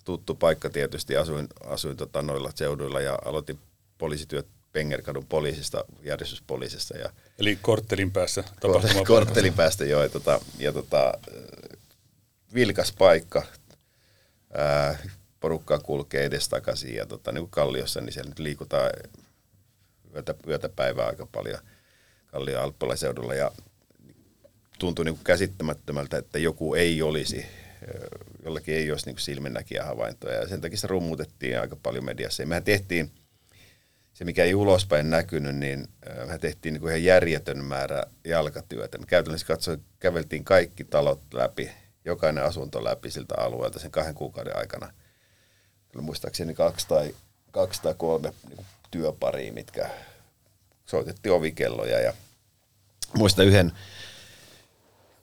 tuttu 0.05 0.35
paikka 0.35 0.71
tietysti, 0.71 1.17
asuin, 1.17 1.49
asuin 1.67 1.97
tota 1.97 2.23
noilla 2.23 2.53
seuduilla 2.55 3.01
ja 3.01 3.19
aloitin 3.25 3.59
poliisityöt 3.99 4.47
Pengerkadun 4.73 5.27
poliisista, 5.27 5.85
järjestyspoliisista. 6.03 6.99
Ja 6.99 7.11
Eli 7.39 7.59
korttelin 7.63 8.11
päässä 8.11 8.45
tapahtuma. 8.61 9.05
Korttelin 9.05 9.55
päästä, 9.55 9.85
joo. 9.85 10.03
Ja, 10.03 10.09
tota, 10.09 10.41
ja 10.59 10.73
tota, 10.73 11.13
vilkas 12.55 12.93
paikka, 12.99 13.43
ää, 14.55 14.99
porukkaa 15.41 15.79
kulkee 15.79 16.25
edestakaisin 16.25 16.95
ja 16.95 17.07
tota, 17.07 17.33
niin 17.33 17.43
kuin 17.43 17.51
Kalliossa, 17.51 18.01
niin 18.01 18.13
siellä 18.13 18.29
nyt 18.29 18.39
liikutaan 18.39 18.91
yötä, 20.15 20.35
yötä 20.47 20.69
päivää 20.69 21.07
aika 21.07 21.27
paljon 21.33 21.61
Kallion 22.27 22.63
Alppalaiseudulla 22.63 23.35
ja 23.35 23.51
tuntui 24.79 25.05
niin 25.05 25.15
kuin 25.15 25.25
käsittämättömältä, 25.25 26.19
että 26.19 26.39
joku 26.39 26.75
ei 26.75 27.03
olisi, 27.03 27.47
jollakin 28.45 28.75
ei 28.75 28.91
olisi 28.91 29.07
niin 29.07 29.15
kuin 29.15 29.23
silminnäkiä 29.23 29.85
havaintoja 29.85 30.41
ja 30.41 30.49
sen 30.49 30.61
takia 30.61 30.79
se 30.79 30.87
rummutettiin 30.87 31.61
aika 31.61 31.77
paljon 31.77 32.05
mediassa. 32.05 32.43
Ja 32.43 32.47
mehän 32.47 32.65
tehtiin, 32.65 33.11
se 34.13 34.25
mikä 34.25 34.45
ei 34.45 34.55
ulospäin 34.55 35.11
näkynyt, 35.11 35.57
niin 35.57 35.89
me 36.27 36.39
tehtiin 36.39 36.73
niin 36.73 36.81
kuin 36.81 36.91
ihan 36.91 37.05
järjetön 37.05 37.65
määrä 37.65 38.03
jalkatyötä. 38.25 38.99
Me 38.99 39.07
käytännössä 39.07 39.47
katsoen 39.47 39.81
käveltiin 39.99 40.45
kaikki 40.45 40.85
talot 40.85 41.21
läpi 41.35 41.71
jokainen 42.05 42.45
asunto 42.45 42.85
läpi 42.85 43.11
siltä 43.11 43.35
alueelta 43.39 43.79
sen 43.79 43.91
kahden 43.91 44.15
kuukauden 44.15 44.57
aikana. 44.57 44.93
Kyllä 45.93 46.05
muistaakseni 46.05 46.55
kaksi 46.55 46.89
tai, 46.89 47.15
kaksi 47.51 47.83
tai 47.83 47.95
kolme 47.97 48.33
niin 48.49 48.67
työparia, 48.91 49.53
mitkä 49.53 49.91
soitettiin 50.87 51.33
ovikelloja 51.33 52.01
ja 52.01 52.13
muista 53.15 53.43
yhden 53.43 53.73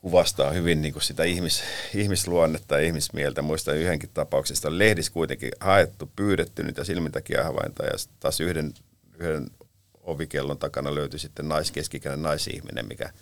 kuvastaa 0.01 0.51
hyvin 0.51 0.81
niin 0.81 0.93
kuin 0.93 1.03
sitä 1.03 1.24
ihmis, 1.24 1.63
ihmisluonnetta 1.96 2.79
ja 2.79 2.86
ihmismieltä. 2.86 3.41
Muista 3.41 3.74
yhdenkin 3.74 4.10
tapauksesta 4.13 4.77
lehdissä 4.77 5.12
kuitenkin 5.12 5.51
haettu, 5.60 6.12
pyydetty 6.15 6.63
niitä 6.63 6.84
silmintäkin 6.84 7.43
havaintoja 7.43 7.89
ja 7.89 7.98
taas 8.19 8.39
yhden, 8.39 8.74
yhden 9.19 9.48
ovikellon 10.01 10.57
takana 10.57 10.96
löytyi 10.96 11.19
sitten 11.19 11.50
naiskeskikäinen 11.50 12.24
naisihminen, 12.24 12.88
mikä– 12.88 13.10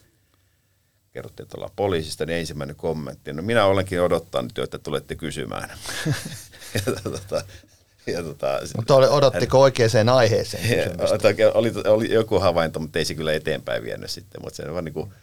kerrottiin, 1.16 1.46
että 1.46 1.58
ollaan 1.58 1.72
poliisista, 1.76 2.26
niin 2.26 2.40
ensimmäinen 2.40 2.76
kommentti. 2.76 3.34
No 3.34 3.42
minä 3.42 3.66
olenkin 3.66 4.02
odottanut 4.02 4.60
että 4.60 4.80
tulette 4.80 5.16
kysymään. 5.16 5.70
ja, 6.76 6.82
tota, 7.04 7.44
ja 8.08 8.24
tota, 8.24 8.60
mutta 8.76 8.96
odottiko 8.96 9.58
hän, 9.58 9.64
oikeaan 9.64 10.10
aiheeseen 10.10 10.78
ja, 11.38 11.52
oli, 11.54 11.74
oli, 11.86 12.14
joku 12.14 12.40
havainto, 12.40 12.80
mutta 12.80 13.00
ei 13.00 13.06
se 13.06 13.16
kyllä 13.16 13.34
eteenpäin 13.34 13.84
vienyt 13.84 14.10
sitten. 14.10 14.42
Mutta 14.42 14.56
se 14.56 14.74
vaan 14.74 14.86
niin 14.86 14.94
kuin, 14.94 15.14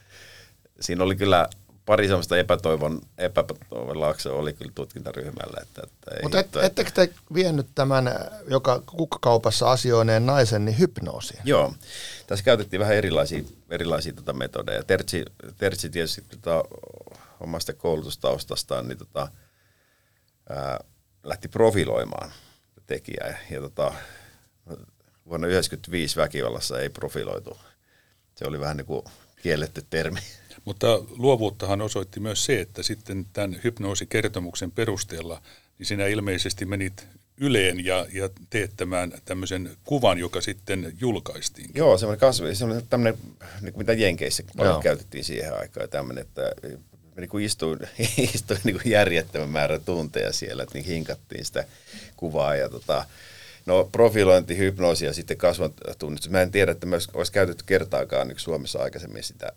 siinä 0.79 1.03
oli 1.03 1.15
kyllä 1.15 1.49
pari 1.85 2.07
sellaista 2.07 2.37
epätoivon, 2.37 3.01
epätoivon 3.17 3.99
laaksoa 3.99 4.35
oli 4.35 4.53
kyllä 4.53 4.71
tutkintaryhmällä. 4.75 5.57
Että, 5.61 5.81
että 5.83 6.21
Mutta 6.23 6.39
et, 6.39 6.55
ettekö 6.55 6.91
te 6.91 7.09
vienyt 7.33 7.67
tämän, 7.75 8.11
joka 8.47 8.83
kukkakaupassa 8.85 9.71
asioineen 9.71 10.25
naisen, 10.25 10.65
niin 10.65 10.79
hypnoosiin? 10.79 11.41
Joo. 11.43 11.73
Tässä 12.27 12.45
käytettiin 12.45 12.79
vähän 12.79 12.95
erilaisia, 12.95 13.43
erilaisia 13.69 14.13
tota 14.13 14.33
metodeja. 14.33 14.83
Tertsi, 14.83 15.25
Tertsi 15.57 15.89
tietysti 15.89 16.21
tota, 16.29 16.63
omasta 17.39 17.73
koulutustaustastaan 17.73 18.87
niin 18.87 18.97
tota, 18.97 19.27
ää, 20.49 20.79
lähti 21.23 21.47
profiloimaan 21.47 22.31
tekijää. 22.87 23.27
Ja, 23.27 23.55
ja 23.55 23.61
tota, 23.61 23.93
vuonna 25.25 25.47
1995 25.47 26.15
väkivallassa 26.15 26.79
ei 26.79 26.89
profiloitu. 26.89 27.57
Se 28.35 28.45
oli 28.47 28.59
vähän 28.59 28.77
niin 28.77 28.85
kuin 28.85 29.05
kielletty 29.41 29.85
termi. 29.89 30.19
Mutta 30.65 30.87
luovuuttahan 31.17 31.81
osoitti 31.81 32.19
myös 32.19 32.45
se, 32.45 32.61
että 32.61 32.83
sitten 32.83 33.25
tämän 33.33 33.59
hypnoosikertomuksen 33.63 34.71
perusteella, 34.71 35.41
niin 35.79 35.87
sinä 35.87 36.07
ilmeisesti 36.07 36.65
menit 36.65 37.07
Yleen 37.37 37.85
ja, 37.85 38.05
ja 38.13 38.29
teettämään 38.49 39.13
tämmöisen 39.25 39.71
kuvan, 39.83 40.17
joka 40.17 40.41
sitten 40.41 40.93
julkaistiin. 40.99 41.69
Joo, 41.73 41.97
semmoinen 41.97 42.19
kasvi, 42.19 42.55
semmoinen 42.55 42.87
tämmöinen, 42.89 43.19
niin 43.61 43.73
mitä 43.77 43.93
Jenkeissä 43.93 44.43
paljon 44.57 44.81
käytettiin 44.81 45.23
siihen 45.23 45.59
aikaan, 45.59 45.89
tämmöinen, 45.89 46.21
että 46.21 46.51
niin 47.17 47.29
kuin 47.29 47.45
istuin, 47.45 47.79
istuin 48.35 48.59
niin 48.63 48.79
kuin 48.81 48.91
järjettömän 48.91 49.49
määrän 49.49 49.81
tunteja 49.81 50.33
siellä, 50.33 50.63
että 50.63 50.73
niin 50.77 50.85
hinkattiin 50.85 51.45
sitä 51.45 51.65
kuvaa 52.17 52.55
ja 52.55 52.69
tota, 52.69 53.05
No 53.65 53.89
profilointi, 53.91 54.57
hypnoosi 54.57 55.05
ja 55.05 55.13
sitten 55.13 55.37
kasvantunnistus. 55.37 56.31
Mä 56.31 56.41
en 56.41 56.51
tiedä, 56.51 56.71
että 56.71 56.85
myös 56.85 57.09
olisi 57.13 57.31
käytetty 57.31 57.63
kertaakaan 57.67 58.27
niin 58.27 58.39
Suomessa 58.39 58.79
aikaisemmin 58.79 59.23
sitä 59.23 59.53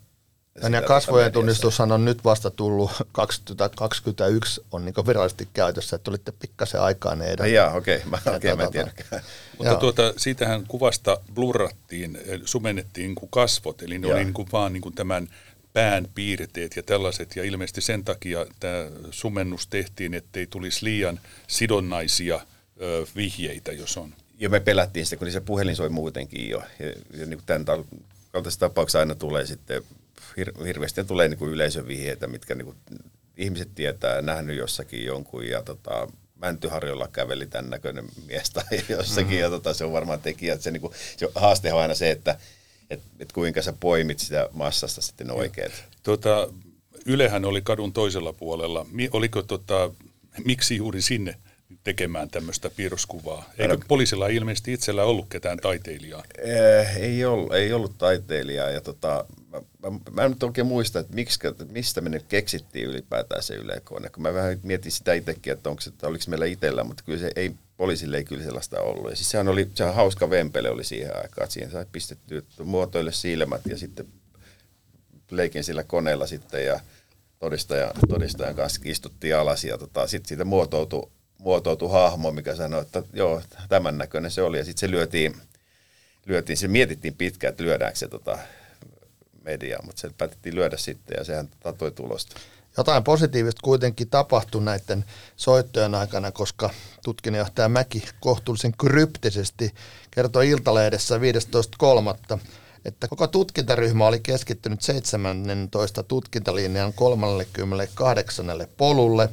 ja 0.71 0.81
kasvojen 0.81 1.31
tunnistushan 1.31 1.91
on 1.91 2.05
nyt 2.05 2.23
vasta 2.23 2.51
tullut 2.51 2.91
2021 3.11 4.61
on 4.71 4.85
niin 4.85 5.07
virallisesti 5.07 5.47
käytössä, 5.53 5.95
että 5.95 6.03
tulitte 6.03 6.31
pikkasen 6.31 6.81
aikaa 6.81 7.15
ne 7.15 7.25
edellä. 7.25 7.47
Jaa, 7.47 7.73
okei, 7.73 7.95
okay. 7.95 8.09
mä, 8.09 8.17
okay, 8.35 8.55
mä 8.55 8.63
en 8.63 8.71
tiedä. 8.71 8.91
Mutta 9.57 9.75
tuota, 9.75 10.13
siitähän 10.17 10.63
kuvasta 10.67 11.17
blurrattiin, 11.33 12.15
eh, 12.25 12.41
sumennettiin 12.45 13.15
kuin 13.15 13.29
kasvot, 13.29 13.81
eli 13.81 13.99
ne 13.99 14.07
Jaa. 14.07 14.15
oli 14.15 14.23
niin 14.23 14.33
kuin 14.33 14.47
vaan 14.51 14.73
niin 14.73 14.81
kuin 14.81 14.95
tämän 14.95 15.27
pään 15.73 16.07
piirteet 16.15 16.75
ja 16.75 16.83
tällaiset, 16.83 17.35
ja 17.35 17.43
ilmeisesti 17.43 17.81
sen 17.81 18.03
takia 18.03 18.45
tämä 18.59 18.87
sumennus 19.11 19.67
tehtiin, 19.67 20.13
ettei 20.13 20.47
tulisi 20.47 20.85
liian 20.85 21.19
sidonnaisia 21.47 22.39
ö, 22.81 23.05
vihjeitä, 23.15 23.71
jos 23.71 23.97
on. 23.97 24.13
Ja 24.39 24.49
me 24.49 24.59
pelättiin 24.59 25.05
sitä, 25.05 25.15
kun 25.15 25.31
se 25.31 25.39
puhelin 25.39 25.75
soi 25.75 25.89
muutenkin 25.89 26.49
jo, 26.49 26.63
ja, 26.79 26.87
ja 26.87 27.25
niin 27.25 27.37
kuin 27.37 27.45
tämän 27.45 27.65
kaltaisessa 28.31 28.59
tapauksessa 28.59 28.99
aina 28.99 29.15
tulee 29.15 29.45
sitten 29.45 29.83
hir- 30.21 30.65
hirveästi 30.65 31.03
tulee 31.03 31.27
niin 31.27 31.37
kuin 31.37 31.51
yleisövihjeitä, 31.51 32.27
mitkä 32.27 32.55
niin 32.55 32.65
kuin 32.65 32.77
ihmiset 33.37 33.75
tietää, 33.75 34.21
nähnyt 34.21 34.57
jossakin 34.57 35.05
jonkun 35.05 35.47
ja 35.47 35.61
tota, 35.61 36.07
Mäntyharjolla 36.35 37.07
käveli 37.07 37.47
tämän 37.47 37.69
näköinen 37.69 38.05
mies 38.25 38.49
tai 38.49 38.63
jossakin, 38.89 39.37
mm. 39.37 39.39
ja 39.39 39.49
tota, 39.49 39.73
se 39.73 39.85
on 39.85 39.91
varmaan 39.91 40.21
tekijä. 40.21 40.53
Että 40.53 40.63
se, 40.63 40.71
niin 40.71 40.81
kuin, 40.81 40.93
se 41.17 41.27
haaste 41.35 41.73
on 41.73 41.81
aina 41.81 41.95
se, 41.95 42.11
että 42.11 42.39
et, 42.89 43.01
et 43.19 43.31
kuinka 43.31 43.61
sä 43.61 43.73
poimit 43.79 44.19
sitä 44.19 44.49
massasta 44.53 45.01
sitten 45.01 45.31
oikein. 45.31 45.71
Tota, 46.03 46.49
Ylehän 47.05 47.45
oli 47.45 47.61
kadun 47.61 47.93
toisella 47.93 48.33
puolella. 48.33 48.85
Oliko 49.11 49.43
tota, 49.43 49.91
miksi 50.45 50.75
juuri 50.75 51.01
sinne 51.01 51.35
tekemään 51.83 52.29
tämmöistä 52.29 52.69
piirroskuvaa? 52.69 53.49
Eikö 53.57 53.77
poliisilla 53.87 54.27
ilmeisesti 54.27 54.73
itsellä 54.73 55.03
ollut 55.03 55.25
ketään 55.29 55.57
taiteilijaa? 55.57 56.23
Eh, 56.37 56.97
ei 56.97 57.25
ollut, 57.25 57.53
ei 57.53 57.73
ollut 57.73 57.97
taiteilijaa. 57.97 58.69
Ja 58.69 58.81
tota, 58.81 59.25
mä, 59.51 59.61
mä, 59.89 59.99
mä 60.11 60.23
en 60.23 60.31
nyt 60.31 60.43
oikein 60.43 60.67
muista, 60.67 60.99
että 60.99 61.15
miksi, 61.15 61.39
mistä 61.69 62.01
me 62.01 62.09
nyt 62.09 62.25
keksittiin 62.29 62.87
ylipäätään 62.87 63.43
se 63.43 63.55
ylekone. 63.55 64.09
Kun 64.09 64.23
mä 64.23 64.33
vähän 64.33 64.59
mietin 64.63 64.91
sitä 64.91 65.13
itsekin, 65.13 65.53
että, 65.53 65.69
onko 65.69 65.81
että 65.87 66.07
oliko 66.07 66.23
meillä 66.27 66.45
itsellä, 66.45 66.83
mutta 66.83 67.03
kyllä 67.03 67.19
se 67.19 67.31
ei, 67.35 67.51
poliisille 67.77 68.17
ei 68.17 68.23
kyllä 68.23 68.43
sellaista 68.43 68.81
ollut. 68.81 69.09
Ja 69.09 69.15
siis 69.15 69.31
sehän 69.31 69.47
oli, 69.47 69.69
sehän 69.75 69.95
hauska 69.95 70.29
vempele 70.29 70.69
oli 70.69 70.83
siihen 70.83 71.15
aikaan, 71.15 71.43
että 71.43 71.53
siihen 71.53 71.71
sai 71.71 71.85
pistetty 71.91 72.45
muotoille 72.63 73.11
silmät 73.11 73.61
ja 73.65 73.77
sitten 73.77 74.07
leikin 75.31 75.63
sillä 75.63 75.83
koneella 75.83 76.27
sitten 76.27 76.65
ja 76.65 76.79
todistajan, 77.39 77.91
todistajan 78.09 78.55
kanssa 78.55 78.81
istuttiin 78.83 79.35
alas 79.35 79.63
ja 79.63 79.77
tota, 79.77 80.07
sitten 80.07 80.27
siitä 80.27 80.45
muotoutui, 80.45 81.09
muotoutui 81.37 81.91
hahmo, 81.91 82.31
mikä 82.31 82.55
sanoi, 82.55 82.81
että 82.81 83.03
joo, 83.13 83.41
tämän 83.69 83.97
näköinen 83.97 84.31
se 84.31 84.41
oli 84.41 84.57
ja 84.57 84.65
sitten 84.65 84.79
se 84.79 84.91
lyötiin, 84.91 85.35
lyötiin, 86.25 86.57
se 86.57 86.67
mietittiin 86.67 87.15
pitkään, 87.15 87.51
että 87.51 87.63
lyödäänkö 87.63 87.99
se 87.99 88.07
tota 88.07 88.37
mediaa, 89.43 89.81
mutta 89.85 90.01
se 90.01 90.09
päätettiin 90.17 90.55
lyödä 90.55 90.77
sitten 90.77 91.15
ja 91.17 91.23
sehän 91.23 91.49
toi 91.77 91.91
tulosta. 91.91 92.35
Jotain 92.77 93.03
positiivista 93.03 93.61
kuitenkin 93.63 94.09
tapahtui 94.09 94.61
näiden 94.61 95.05
soittojen 95.35 95.95
aikana, 95.95 96.31
koska 96.31 96.69
tutkinnanjohtaja 97.03 97.69
Mäki 97.69 98.03
kohtuullisen 98.19 98.73
kryptisesti 98.77 99.73
kertoi 100.11 100.49
Iltalehdessä 100.49 101.17
15.3 101.17 102.39
että 102.87 103.07
koko 103.07 103.27
tutkintaryhmä 103.27 104.07
oli 104.07 104.19
keskittynyt 104.19 104.81
17 104.81 106.03
tutkintalinjan 106.03 106.93
38. 106.93 108.45
polulle, 108.77 109.29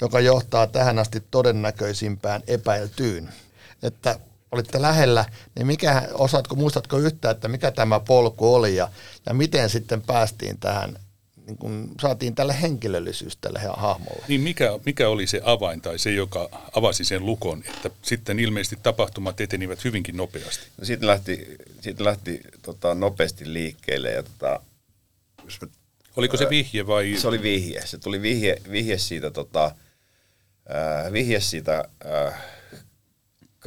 joka 0.00 0.20
johtaa 0.20 0.66
tähän 0.66 0.98
asti 0.98 1.22
todennäköisimpään 1.30 2.42
epäiltyyn. 2.46 3.28
Että 3.82 4.18
olitte 4.52 4.82
lähellä, 4.82 5.24
niin 5.56 5.66
mikä, 5.66 6.08
osaatko, 6.12 6.54
muistatko 6.54 6.98
yhtään, 6.98 7.34
että 7.34 7.48
mikä 7.48 7.70
tämä 7.70 8.00
polku 8.00 8.54
oli 8.54 8.76
ja, 8.76 8.88
ja 9.26 9.34
miten 9.34 9.70
sitten 9.70 10.02
päästiin 10.02 10.58
tähän 10.58 10.98
niin 11.46 11.58
kun 11.58 11.90
saatiin 12.00 12.34
tälle 12.34 12.60
henkilöllisyys 12.62 13.36
tälle 13.36 13.60
hahmolle. 13.76 14.24
Niin 14.28 14.40
mikä, 14.40 14.78
mikä 14.86 15.08
oli 15.08 15.26
se 15.26 15.40
avain 15.44 15.80
tai 15.80 15.98
se, 15.98 16.12
joka 16.12 16.48
avasi 16.76 17.04
sen 17.04 17.26
lukon, 17.26 17.64
että 17.66 17.90
sitten 18.02 18.38
ilmeisesti 18.38 18.78
tapahtumat 18.82 19.40
etenivät 19.40 19.84
hyvinkin 19.84 20.16
nopeasti? 20.16 20.66
No 20.78 20.84
siitä 20.84 21.06
lähti, 21.06 21.56
siitä 21.80 22.04
lähti 22.04 22.40
tota, 22.62 22.94
nopeasti 22.94 23.52
liikkeelle 23.52 24.10
ja 24.10 24.22
tota, 24.22 24.60
Oliko 26.16 26.36
se 26.36 26.48
vihje 26.50 26.86
vai? 26.86 27.16
Se 27.16 27.28
oli 27.28 27.42
vihje. 27.42 27.86
Se 27.86 27.98
tuli 27.98 28.22
vihje, 28.22 28.56
vihje 28.70 28.98
siitä, 28.98 29.30
tota, 29.30 29.64
äh, 29.64 31.12
vihje 31.12 31.40
siitä 31.40 31.84
äh, 32.26 32.34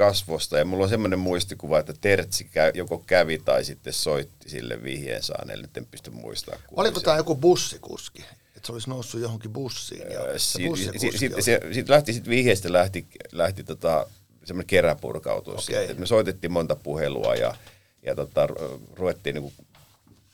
kasvosta. 0.00 0.58
Ja 0.58 0.64
mulla 0.64 0.84
on 0.84 0.90
semmoinen 0.90 1.18
muistikuva, 1.18 1.78
että 1.78 1.92
Tertsi 2.00 2.44
käy, 2.44 2.72
joko 2.74 2.98
kävi 2.98 3.38
tai 3.38 3.64
sitten 3.64 3.92
soitti 3.92 4.50
sille 4.50 4.82
vihjeen 4.82 5.22
saaneelle. 5.22 5.62
Nyt 5.62 5.76
en 5.76 5.86
pysty 5.86 6.10
muistamaan. 6.10 6.62
Oliko 6.76 7.00
tämä 7.00 7.16
joku 7.16 7.34
bussikuski? 7.34 8.24
Että 8.56 8.66
se 8.66 8.72
olisi 8.72 8.90
noussut 8.90 9.20
johonkin 9.20 9.52
bussiin. 9.52 10.12
Ja 10.12 10.38
sitten 10.38 10.76
si, 10.76 11.18
si, 11.18 11.30
se, 11.40 11.60
sit 11.72 11.88
lähti 11.88 12.12
sit 12.12 12.28
vihjeestä 12.28 12.72
lähti, 12.72 13.06
lähti 13.32 13.64
tota, 13.64 14.06
semmoinen 14.44 14.66
keräpurkautus. 14.66 15.68
Okay. 15.68 15.80
Sitten. 15.80 16.00
me 16.00 16.06
soitettiin 16.06 16.52
monta 16.52 16.76
puhelua 16.76 17.34
ja, 17.34 17.54
ja 18.02 18.14
tota, 18.14 18.46
ruvettiin 18.92 19.34
niinku 19.34 19.52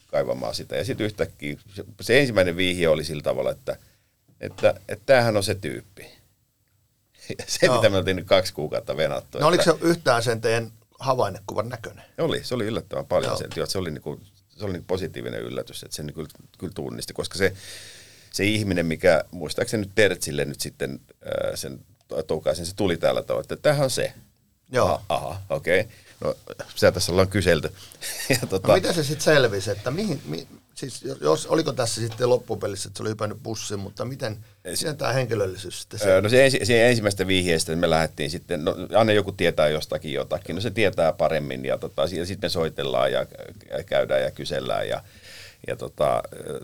kaivamaan 0.06 0.54
sitä. 0.54 0.76
Ja 0.76 0.84
sitten 0.84 1.06
yhtäkkiä 1.06 1.56
se, 1.74 1.84
se 2.00 2.20
ensimmäinen 2.20 2.56
vihje 2.56 2.88
oli 2.88 3.04
sillä 3.04 3.22
tavalla, 3.22 3.50
että, 3.50 3.76
että, 4.40 4.74
että 4.88 5.06
tämähän 5.06 5.36
on 5.36 5.44
se 5.44 5.54
tyyppi 5.54 6.15
se, 7.46 7.66
Joo. 7.66 7.76
mitä 7.76 7.90
me 7.90 7.96
oltiin 7.96 8.16
nyt 8.16 8.26
kaksi 8.26 8.52
kuukautta 8.52 8.96
venattu. 8.96 9.38
No 9.38 9.38
että... 9.38 9.46
oliko 9.46 9.62
se 9.62 9.86
yhtään 9.86 10.22
sen 10.22 10.40
teidän 10.40 10.72
havainnekuvan 10.98 11.68
näköinen? 11.68 12.04
Oli, 12.18 12.44
se 12.44 12.54
oli 12.54 12.64
yllättävän 12.64 13.06
paljon 13.06 13.30
Joo. 13.30 13.38
sen. 13.38 13.68
Se 13.68 13.78
oli, 13.78 13.90
niinku, 13.90 14.20
se 14.48 14.64
oli 14.64 14.72
niinku 14.72 14.86
positiivinen 14.86 15.40
yllätys, 15.40 15.82
että 15.82 15.96
sen 15.96 16.12
kyllä, 16.14 16.28
kyllä 16.58 16.72
tunnisti, 16.74 17.12
koska 17.12 17.38
se, 17.38 17.52
se 18.32 18.44
ihminen, 18.44 18.86
mikä 18.86 19.24
muistaakseni 19.30 19.80
nyt 19.80 19.92
Tertsille 19.94 20.44
nyt 20.44 20.60
sitten 20.60 21.00
sen 21.54 21.80
toukaisen, 22.26 22.66
se 22.66 22.76
tuli 22.76 22.96
täällä 22.96 23.22
tavalla, 23.22 23.42
että 23.42 23.56
tämähän 23.56 23.84
on 23.84 23.90
se. 23.90 24.12
Joo. 24.72 24.86
Aha, 25.08 25.26
aha 25.28 25.40
okei. 25.50 25.80
Okay. 25.80 25.92
No, 26.20 26.34
sitä 26.74 26.92
tässä 26.92 27.12
ollaan 27.12 27.28
kyselty. 27.28 27.72
ja, 28.40 28.46
tota... 28.50 28.68
no, 28.68 28.74
miten 28.74 28.94
se 28.94 29.04
sitten 29.04 29.24
selvisi, 29.24 29.70
että 29.70 29.90
mihin, 29.90 30.22
mi, 30.24 30.48
siis 30.76 31.04
jos, 31.20 31.46
oliko 31.46 31.72
tässä 31.72 32.00
sitten 32.00 32.30
loppupelissä, 32.30 32.88
että 32.88 32.96
se 32.96 33.02
oli 33.02 33.10
hypännyt 33.10 33.38
bussiin, 33.42 33.80
mutta 33.80 34.04
miten, 34.04 34.36
miten 34.64 34.96
tämä 34.96 35.12
henkilöllisyys 35.12 35.80
sitten 35.80 36.00
se? 36.00 36.20
No 36.20 36.28
se, 36.28 36.44
ensi, 36.44 36.60
se 36.64 36.88
ensimmäistä 36.88 37.26
vihjeestä 37.26 37.76
me 37.76 37.90
lähdettiin 37.90 38.30
sitten, 38.30 38.64
no 38.64 38.76
aina 38.94 39.12
joku 39.12 39.32
tietää 39.32 39.68
jostakin 39.68 40.12
jotakin, 40.12 40.54
no 40.54 40.60
se 40.60 40.70
tietää 40.70 41.12
paremmin 41.12 41.64
ja, 41.64 41.78
tota, 41.78 42.06
sitten 42.06 42.38
me 42.42 42.48
soitellaan 42.48 43.12
ja 43.12 43.26
käydään 43.86 44.22
ja 44.22 44.30
kysellään 44.30 44.88
ja, 44.88 45.02
ja 45.66 45.76
tota, 45.76 46.22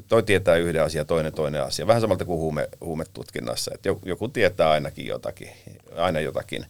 toi 0.08 0.22
tietää 0.22 0.56
yhden 0.56 0.82
asian, 0.82 1.06
toinen 1.06 1.32
toinen 1.32 1.62
asia. 1.62 1.86
Vähän 1.86 2.00
samalta 2.00 2.24
kuin 2.24 2.38
huume, 2.38 2.68
huumetutkinnassa, 2.80 3.70
että 3.74 3.88
joku, 3.88 4.08
joku 4.08 4.28
tietää 4.28 4.70
ainakin 4.70 5.06
jotakin, 5.06 5.50
aina 5.96 6.20
jotakin. 6.20 6.66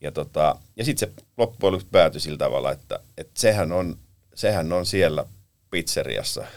Ja, 0.00 0.12
tota, 0.12 0.56
ja 0.76 0.84
sitten 0.84 1.08
se 1.08 1.14
loppujen 1.36 1.72
lopuksi 1.72 1.88
päätyi 1.92 2.20
sillä 2.20 2.38
tavalla, 2.38 2.72
että, 2.72 3.00
että 3.18 3.40
sehän, 3.40 3.72
on, 3.72 3.98
sehän 4.34 4.72
on 4.72 4.86
siellä 4.86 5.24
pizzeriassa– 5.70 6.44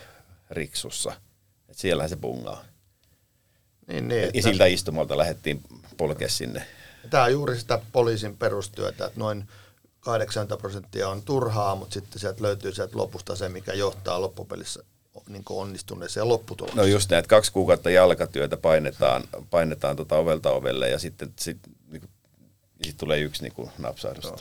Riksussa. 0.49 1.13
Et 1.69 1.77
siellähän 1.77 2.09
se 2.09 2.15
pungaa. 2.15 2.63
Niin, 3.87 4.07
niin, 4.07 4.29
ja 4.33 4.41
siltä 4.41 4.65
istumalta 4.65 5.17
lähdettiin 5.17 5.61
polkea 5.97 6.29
sinne. 6.29 6.67
Tämä 7.09 7.23
on 7.23 7.31
juuri 7.31 7.59
sitä 7.59 7.79
poliisin 7.91 8.37
perustyötä, 8.37 9.05
että 9.05 9.19
noin 9.19 9.47
80 9.99 10.57
prosenttia 10.57 11.09
on 11.09 11.21
turhaa, 11.21 11.75
mutta 11.75 11.93
sitten 11.93 12.19
sieltä 12.19 12.43
löytyy 12.43 12.73
sieltä 12.73 12.97
lopusta 12.97 13.35
se, 13.35 13.49
mikä 13.49 13.73
johtaa 13.73 14.21
loppupelissä 14.21 14.83
niin 15.29 15.43
onnistuneeseen 15.49 16.27
lopputulokseen. 16.27 16.77
No 16.77 16.85
just 16.85 17.09
näin, 17.09 17.27
kaksi 17.27 17.51
kuukautta 17.51 17.89
jalkatyötä 17.89 18.57
painetaan, 18.57 19.23
painetaan 19.49 19.95
tota 19.95 20.15
ovelta 20.15 20.51
ovelle 20.51 20.89
ja 20.89 20.99
sitten 20.99 21.33
sit, 21.39 21.57
niin 21.91 22.01
kuin, 22.01 22.11
sit 22.81 22.97
tulee 22.97 23.19
yksi 23.19 23.43
niin 23.43 23.53
kuin 23.53 23.69
napsahdus. 23.77 24.23
No. 24.23 24.37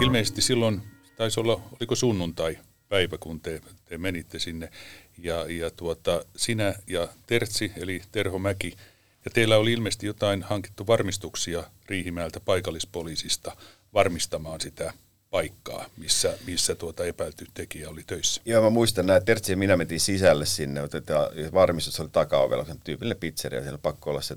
Ilmeisesti 0.00 0.42
silloin 0.42 0.82
taisi 1.18 1.40
olla, 1.40 1.60
oliko 1.80 1.94
sunnuntai 1.94 2.58
päivä, 2.88 3.18
kun 3.18 3.40
te, 3.40 3.60
te 3.84 3.98
menitte 3.98 4.38
sinne. 4.38 4.70
Ja, 5.18 5.46
ja 5.48 5.70
tuota, 5.70 6.24
sinä 6.36 6.74
ja 6.86 7.08
Tertsi, 7.26 7.72
eli 7.76 8.02
Terho 8.12 8.38
Mäki, 8.38 8.76
ja 9.24 9.30
teillä 9.30 9.56
oli 9.56 9.72
ilmeisesti 9.72 10.06
jotain 10.06 10.42
hankittu 10.42 10.86
varmistuksia 10.86 11.64
Riihimäeltä 11.86 12.40
paikallispoliisista 12.40 13.56
varmistamaan 13.94 14.60
sitä 14.60 14.92
paikkaa, 15.30 15.86
missä, 15.96 16.38
missä 16.46 16.74
tuota 16.74 17.04
epäilty 17.04 17.46
tekijä 17.54 17.88
oli 17.88 18.02
töissä. 18.06 18.42
Joo, 18.44 18.62
mä 18.62 18.70
muistan 18.70 19.06
näin, 19.06 19.24
Tertsi 19.24 19.52
ja 19.52 19.56
minä 19.56 19.76
mentiin 19.76 20.00
sisälle 20.00 20.46
sinne, 20.46 20.80
että 20.80 21.14
varmistus 21.54 22.00
oli 22.00 22.08
takaovella, 22.08 22.64
se 22.64 22.74
tyypillinen 22.84 23.20
pizzeria, 23.20 23.62
siellä 23.62 23.78
pakko 23.78 24.10
olla 24.10 24.20
se 24.20 24.36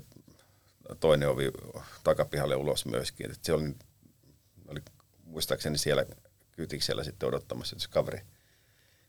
toinen 1.00 1.28
ovi 1.28 1.50
takapihalle 2.04 2.56
ulos 2.56 2.86
myöskin. 2.86 3.26
Että 3.26 3.38
se 3.42 3.52
oli, 3.52 3.74
oli 4.68 4.80
muistaakseni 5.24 5.78
siellä 5.78 6.06
kyytiksellä 6.52 7.04
sitten 7.04 7.28
odottamassa, 7.28 7.76
että 7.76 7.82
se 7.82 7.88
kaveri, 7.90 8.20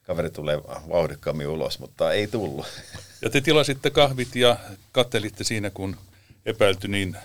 kaveri 0.03 0.29
tulee 0.29 0.57
vauhdikkaammin 0.63 1.47
ulos, 1.47 1.79
mutta 1.79 2.11
ei 2.11 2.27
tullut. 2.27 2.65
Ja 3.21 3.29
te 3.29 3.41
tilasitte 3.41 3.89
kahvit 3.89 4.35
ja 4.35 4.59
kattelitte 4.91 5.43
siinä, 5.43 5.69
kun 5.69 5.97
epäilty, 6.45 6.87
niin 6.87 7.17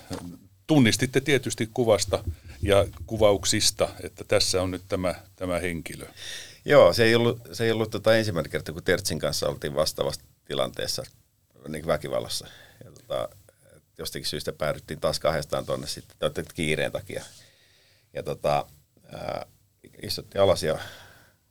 tunnistitte 0.66 1.20
tietysti 1.20 1.70
kuvasta 1.74 2.24
ja 2.62 2.87
kuvauksista, 3.07 3.88
että 4.02 4.24
tässä 4.24 4.62
on 4.62 4.70
nyt 4.70 4.83
tämä, 4.88 5.14
tämä 5.37 5.59
henkilö. 5.59 6.07
Joo, 6.64 6.92
se 6.92 7.04
ei 7.04 7.14
ollut, 7.14 7.40
se 7.52 7.64
ei 7.64 7.70
ollut 7.70 7.90
tota 7.90 8.16
ensimmäinen 8.16 8.50
kerta, 8.50 8.72
kun 8.72 8.83
Tertsin 8.83 9.18
kanssa 9.18 9.48
oltiin 9.48 9.74
vastaavassa 9.74 10.20
tilanteessa 10.44 11.02
niin 11.68 11.87
väkivallassa. 11.87 12.46
Ja 12.85 12.90
tota, 12.90 13.28
jostakin 13.98 14.26
syystä 14.26 14.52
päädyttiin 14.52 15.00
taas 15.00 15.20
kahdestaan 15.20 15.66
tuonne 15.66 15.87
sitten 15.87 16.44
kiireen 16.54 16.92
takia. 16.92 17.24
Ja 18.14 18.22
tota, 18.22 18.66
ää, 19.12 19.46
istuttiin 20.02 20.42
alas 20.42 20.62
ja 20.62 20.78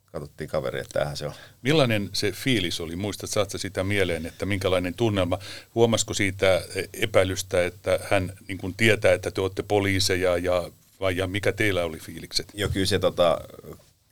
katsottiin 0.06 0.50
kaveri, 0.50 0.80
että 0.80 0.94
tämähän 0.94 1.18
se 1.18 1.26
on. 1.26 1.34
Millainen 1.62 2.10
se 2.14 2.32
fiilis 2.32 2.82
oli? 2.82 2.96
Muistat, 2.96 3.30
saat 3.30 3.50
sitä 3.56 3.84
mieleen, 3.84 4.26
että 4.26 4.46
minkälainen 4.46 4.94
tunnelma? 4.94 5.40
Huomasiko 5.76 6.14
siitä 6.14 6.62
epäilystä, 6.94 7.66
että 7.66 8.00
hän 8.12 8.34
niin 8.48 8.58
kuin 8.58 8.74
tietää, 8.78 9.14
että 9.14 9.32
te 9.32 9.42
olette 9.42 9.64
poliiseja 9.64 10.38
ja, 10.38 10.72
vai 11.00 11.18
ja 11.18 11.28
mikä 11.28 11.52
teillä 11.52 11.84
oli 11.84 12.00
fiilikset? 12.00 12.48
Joo, 12.54 12.70
kyllä 12.70 12.86
se, 12.86 13.00
tota, 13.00 13.42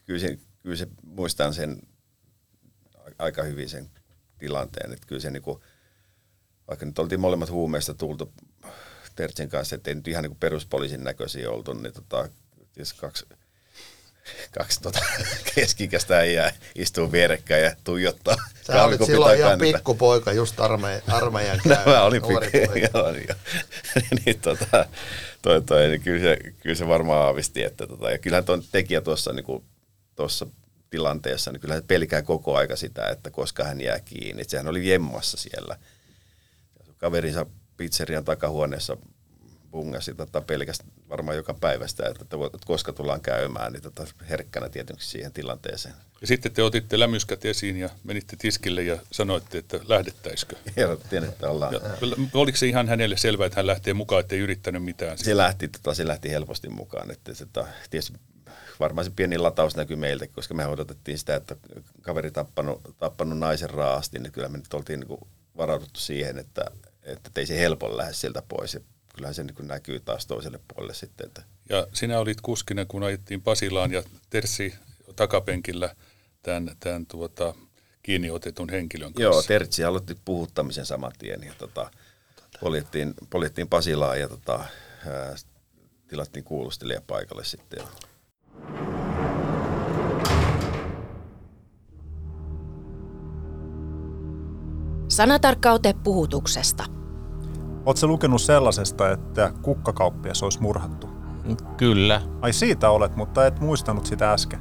kyllä 0.06 0.20
se, 0.20 0.38
kyllä 0.62 0.76
se 0.76 0.88
muistan 1.02 1.54
sen 1.54 1.82
aika 3.18 3.42
hyvin 3.42 3.68
sen 3.68 3.90
tilanteen, 4.38 4.92
että 4.92 5.06
kyllä 5.06 5.20
se 5.20 5.30
niin 5.30 5.42
kuin, 5.42 5.60
vaikka 6.68 6.86
nyt 6.86 6.98
oltiin 6.98 7.20
molemmat 7.20 7.50
huumeista 7.50 7.94
tultu 7.94 8.32
Tertsin 9.16 9.48
kanssa, 9.48 9.76
ettei 9.76 9.94
nyt 9.94 10.08
ihan 10.08 10.24
niin 10.24 10.36
peruspoliisin 10.36 11.04
näköisiä 11.04 11.50
oltu, 11.50 11.72
niin 11.72 11.92
tota, 11.92 12.28
kaksi, 13.00 13.26
kaksi 14.58 14.80
tota, 14.80 14.98
keskikästä 15.54 16.18
äijää 16.18 16.52
istuu 16.74 17.12
vierekkäin 17.12 17.64
ja 17.64 17.76
tuijottaa. 17.84 18.36
Sä 18.66 18.84
olit 18.84 19.04
silloin 19.06 19.38
ihan 19.38 19.58
pikkupoika, 19.58 20.32
just 20.32 20.60
arme, 20.60 21.02
armeijan 21.08 21.60
käy. 21.68 21.84
Mä 21.94 22.02
olin 22.02 22.22
pikku, 22.22 22.78
joo, 22.94 23.08
joo. 23.08 23.36
niin, 24.24 24.40
tota, 24.40 24.86
toi, 25.42 25.62
toi, 25.62 25.88
niin 25.88 26.00
kyllä, 26.00 26.20
se, 26.20 26.36
kyllä 26.60 26.76
se 26.76 26.88
varmaan 26.88 27.26
aavisti, 27.26 27.62
että 27.62 27.86
tota, 27.86 28.10
ja 28.10 28.18
kyllähän 28.18 28.44
tuon 28.44 28.62
tekijä 28.72 29.00
tuossa 29.00 29.32
niin 29.32 29.64
tuossa 30.16 30.46
tilanteessa, 30.90 31.52
niin 31.52 31.60
kyllä 31.60 31.74
hän 31.74 31.82
pelkää 31.82 32.22
koko 32.22 32.56
aika 32.56 32.76
sitä, 32.76 33.08
että 33.08 33.30
koska 33.30 33.64
hän 33.64 33.80
jää 33.80 34.00
kiinni. 34.00 34.42
Et 34.42 34.50
sehän 34.50 34.68
oli 34.68 34.88
jemmassa 34.88 35.36
siellä. 35.36 35.76
Kaverinsa 36.96 37.46
pizzerian 37.76 38.24
takahuoneessa 38.24 38.96
bungasi 39.76 40.14
tota 40.14 40.40
pelkästään 40.40 40.90
varmaan 41.08 41.36
joka 41.36 41.54
päivästä, 41.54 42.08
että, 42.08 42.22
että 42.22 42.38
koska 42.66 42.92
tullaan 42.92 43.20
käymään, 43.20 43.72
niin 43.72 43.82
tota 43.82 44.06
herkkänä 44.28 44.68
tietysti 44.68 45.04
siihen 45.04 45.32
tilanteeseen. 45.32 45.94
Ja 46.20 46.26
sitten 46.26 46.52
te 46.52 46.62
otitte 46.62 46.98
lämyskät 46.98 47.44
esiin 47.44 47.76
ja 47.76 47.88
menitte 48.04 48.36
tiskille 48.36 48.82
ja 48.82 48.98
sanoitte, 49.12 49.58
että 49.58 49.80
lähdettäisikö? 49.88 50.56
Ehdottiin, 50.76 51.24
että 51.24 51.50
ollaan. 51.50 51.72
Ja, 51.72 51.80
oliko 52.34 52.58
se 52.58 52.66
ihan 52.66 52.88
hänelle 52.88 53.16
selvää, 53.16 53.46
että 53.46 53.58
hän 53.58 53.66
lähtee 53.66 53.94
mukaan, 53.94 54.20
ettei 54.20 54.38
yrittänyt 54.38 54.84
mitään? 54.84 55.18
Se 55.18 55.36
lähti, 55.36 55.68
tota, 55.68 55.94
se 55.94 56.06
lähti 56.06 56.30
helposti 56.30 56.68
mukaan. 56.68 57.10
Että, 57.10 57.32
että, 57.42 57.66
tietysti 57.90 58.18
varmaan 58.80 59.04
se 59.04 59.10
pieni 59.16 59.38
lataus 59.38 59.76
näkyy 59.76 59.96
meiltä, 59.96 60.26
koska 60.26 60.54
me 60.54 60.66
odotettiin 60.66 61.18
sitä, 61.18 61.36
että 61.36 61.56
kaveri 62.02 62.30
tappanut, 62.30 62.80
tappanut 62.98 63.38
naisen 63.38 63.70
raasti, 63.70 64.18
niin 64.18 64.32
kyllä 64.32 64.48
me 64.48 64.58
nyt 64.58 64.74
oltiin 64.74 65.00
niin 65.00 65.18
varauduttu 65.56 66.00
siihen, 66.00 66.38
että, 66.38 66.64
että 67.02 67.30
ei 67.36 67.46
se 67.46 67.58
helpon 67.58 67.96
lähde 67.96 68.12
sieltä 68.12 68.42
pois. 68.48 68.78
Ja 69.16 69.18
kyllähän 69.18 69.34
se 69.34 69.44
niin 69.44 69.68
näkyy 69.68 70.00
taas 70.00 70.26
toiselle 70.26 70.60
puolelle 70.68 70.94
sitten. 70.94 71.26
Että. 71.26 71.42
Ja 71.68 71.86
sinä 71.92 72.18
olit 72.18 72.40
kuskina, 72.40 72.84
kun 72.84 73.02
ajettiin 73.02 73.42
Pasilaan 73.42 73.92
ja 73.92 74.02
Tersi 74.30 74.74
takapenkillä 75.16 75.94
tämän, 76.42 76.76
tämän 76.80 77.06
tuota, 77.06 77.54
kiinni 78.02 78.30
otetun 78.30 78.68
henkilön 78.68 79.12
kanssa. 79.12 79.22
Joo, 79.22 79.42
Tertsi 79.42 79.84
aloitti 79.84 80.16
puhuttamisen 80.24 80.86
saman 80.86 81.12
tien 81.18 81.42
ja 81.42 81.54
tota, 81.58 81.90
poljettiin, 82.60 83.14
poljettiin 83.30 83.68
Pasilaan 83.68 84.20
ja 84.20 84.28
tota, 84.28 84.64
ää, 85.06 85.36
tilattiin 86.08 86.44
kuulustelija 86.44 87.00
paikalle 87.06 87.44
sitten. 87.44 87.82
Sanatarkka 95.08 95.72
ote 95.72 95.94
puhutuksesta. 96.04 96.84
Oletko 97.86 98.06
lukenut 98.06 98.42
sellaisesta, 98.42 99.10
että 99.10 99.52
kukkakauppias 99.62 100.42
olisi 100.42 100.62
murhattu? 100.62 101.08
Kyllä. 101.76 102.22
Ai 102.40 102.52
siitä 102.52 102.90
olet, 102.90 103.16
mutta 103.16 103.46
et 103.46 103.60
muistanut 103.60 104.06
sitä 104.06 104.32
äsken. 104.32 104.60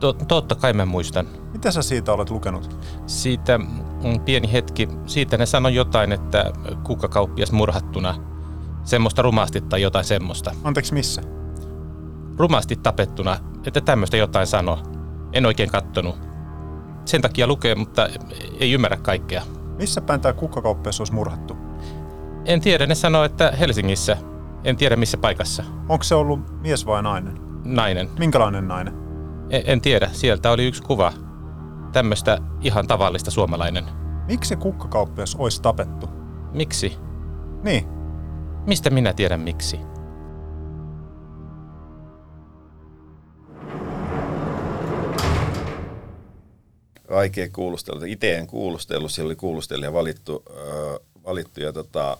To- 0.00 0.12
totta 0.12 0.54
kai 0.54 0.72
mä 0.72 0.86
muistan. 0.86 1.26
Mitä 1.52 1.70
sä 1.70 1.82
siitä 1.82 2.12
olet 2.12 2.30
lukenut? 2.30 2.76
Siitä, 3.06 3.58
mm, 3.58 4.20
pieni 4.24 4.52
hetki, 4.52 4.88
siitä 5.06 5.36
ne 5.36 5.46
sanoi 5.46 5.74
jotain, 5.74 6.12
että 6.12 6.52
kukkakauppias 6.84 7.52
murhattuna. 7.52 8.14
Semmoista 8.84 9.22
rumasti 9.22 9.60
tai 9.60 9.82
jotain 9.82 10.04
semmoista. 10.04 10.52
Anteeksi, 10.64 10.94
missä? 10.94 11.22
Rumasti 12.36 12.76
tapettuna, 12.76 13.36
että 13.66 13.80
tämmöistä 13.80 14.16
jotain 14.16 14.46
sano. 14.46 14.78
En 15.32 15.46
oikein 15.46 15.70
kattonut. 15.70 16.18
Sen 17.04 17.22
takia 17.22 17.46
lukee, 17.46 17.74
mutta 17.74 18.08
ei 18.60 18.72
ymmärrä 18.72 18.96
kaikkea. 18.96 19.42
Missä 19.78 20.00
päin 20.00 20.20
tämä 20.20 20.32
kukkakauppias 20.32 21.00
olisi 21.00 21.14
murhattu? 21.14 21.63
En 22.44 22.60
tiedä, 22.60 22.86
ne 22.86 22.94
sanoo, 22.94 23.24
että 23.24 23.52
Helsingissä. 23.60 24.16
En 24.64 24.76
tiedä 24.76 24.96
missä 24.96 25.16
paikassa. 25.16 25.64
Onko 25.88 26.04
se 26.04 26.14
ollut 26.14 26.60
mies 26.62 26.86
vai 26.86 27.02
nainen? 27.02 27.34
Nainen. 27.64 28.10
Minkälainen 28.18 28.68
nainen? 28.68 28.94
En, 29.50 29.62
en 29.66 29.80
tiedä, 29.80 30.08
sieltä 30.12 30.50
oli 30.50 30.66
yksi 30.66 30.82
kuva. 30.82 31.12
Tämmöistä 31.92 32.38
ihan 32.60 32.86
tavallista 32.86 33.30
suomalainen. 33.30 33.84
Miksi 34.28 34.56
kukkakauppias 34.56 35.34
olisi 35.34 35.62
tapettu? 35.62 36.08
Miksi? 36.52 36.98
Niin. 37.62 37.88
Mistä 38.66 38.90
minä 38.90 39.12
tiedän 39.12 39.40
miksi? 39.40 39.80
Vaikea 47.10 47.48
kuulustella. 47.52 48.06
Itse 48.06 48.36
en 48.36 48.46
kuulustellut, 48.46 49.12
siellä 49.12 49.28
oli 49.28 49.36
kuulustelija 49.36 49.92
valittu, 49.92 50.42
äh, 50.50 51.00
valittu 51.24 51.60
ja 51.60 51.72
tota, 51.72 52.18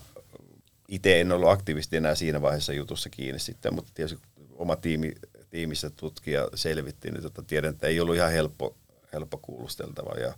itse 0.87 1.21
en 1.21 1.31
ollut 1.31 1.49
aktiivisesti 1.49 1.97
enää 1.97 2.15
siinä 2.15 2.41
vaiheessa 2.41 2.73
jutussa 2.73 3.09
kiinni 3.09 3.39
sitten, 3.39 3.73
mutta 3.73 3.91
tietysti 3.95 4.27
oma 4.51 4.75
tiimi, 4.75 5.11
tiimissä 5.49 5.89
tutkija 5.89 6.49
selvitti, 6.55 7.11
niin 7.11 7.21
tota, 7.21 7.43
tiedän, 7.43 7.73
että 7.73 7.87
ei 7.87 7.99
ollut 7.99 8.15
ihan 8.15 8.31
helppo, 8.31 8.77
helppo 9.13 9.37
kuulusteltava. 9.37 10.19
Ja 10.19 10.33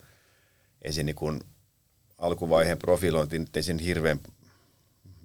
ensin 0.82 1.06
niin 1.06 1.16
kun 1.16 1.42
alkuvaiheen 2.18 2.78
profilointi 2.78 3.40
nyt 3.40 3.58
ei 3.58 3.64
sen 3.64 3.80
hirveän 3.80 4.20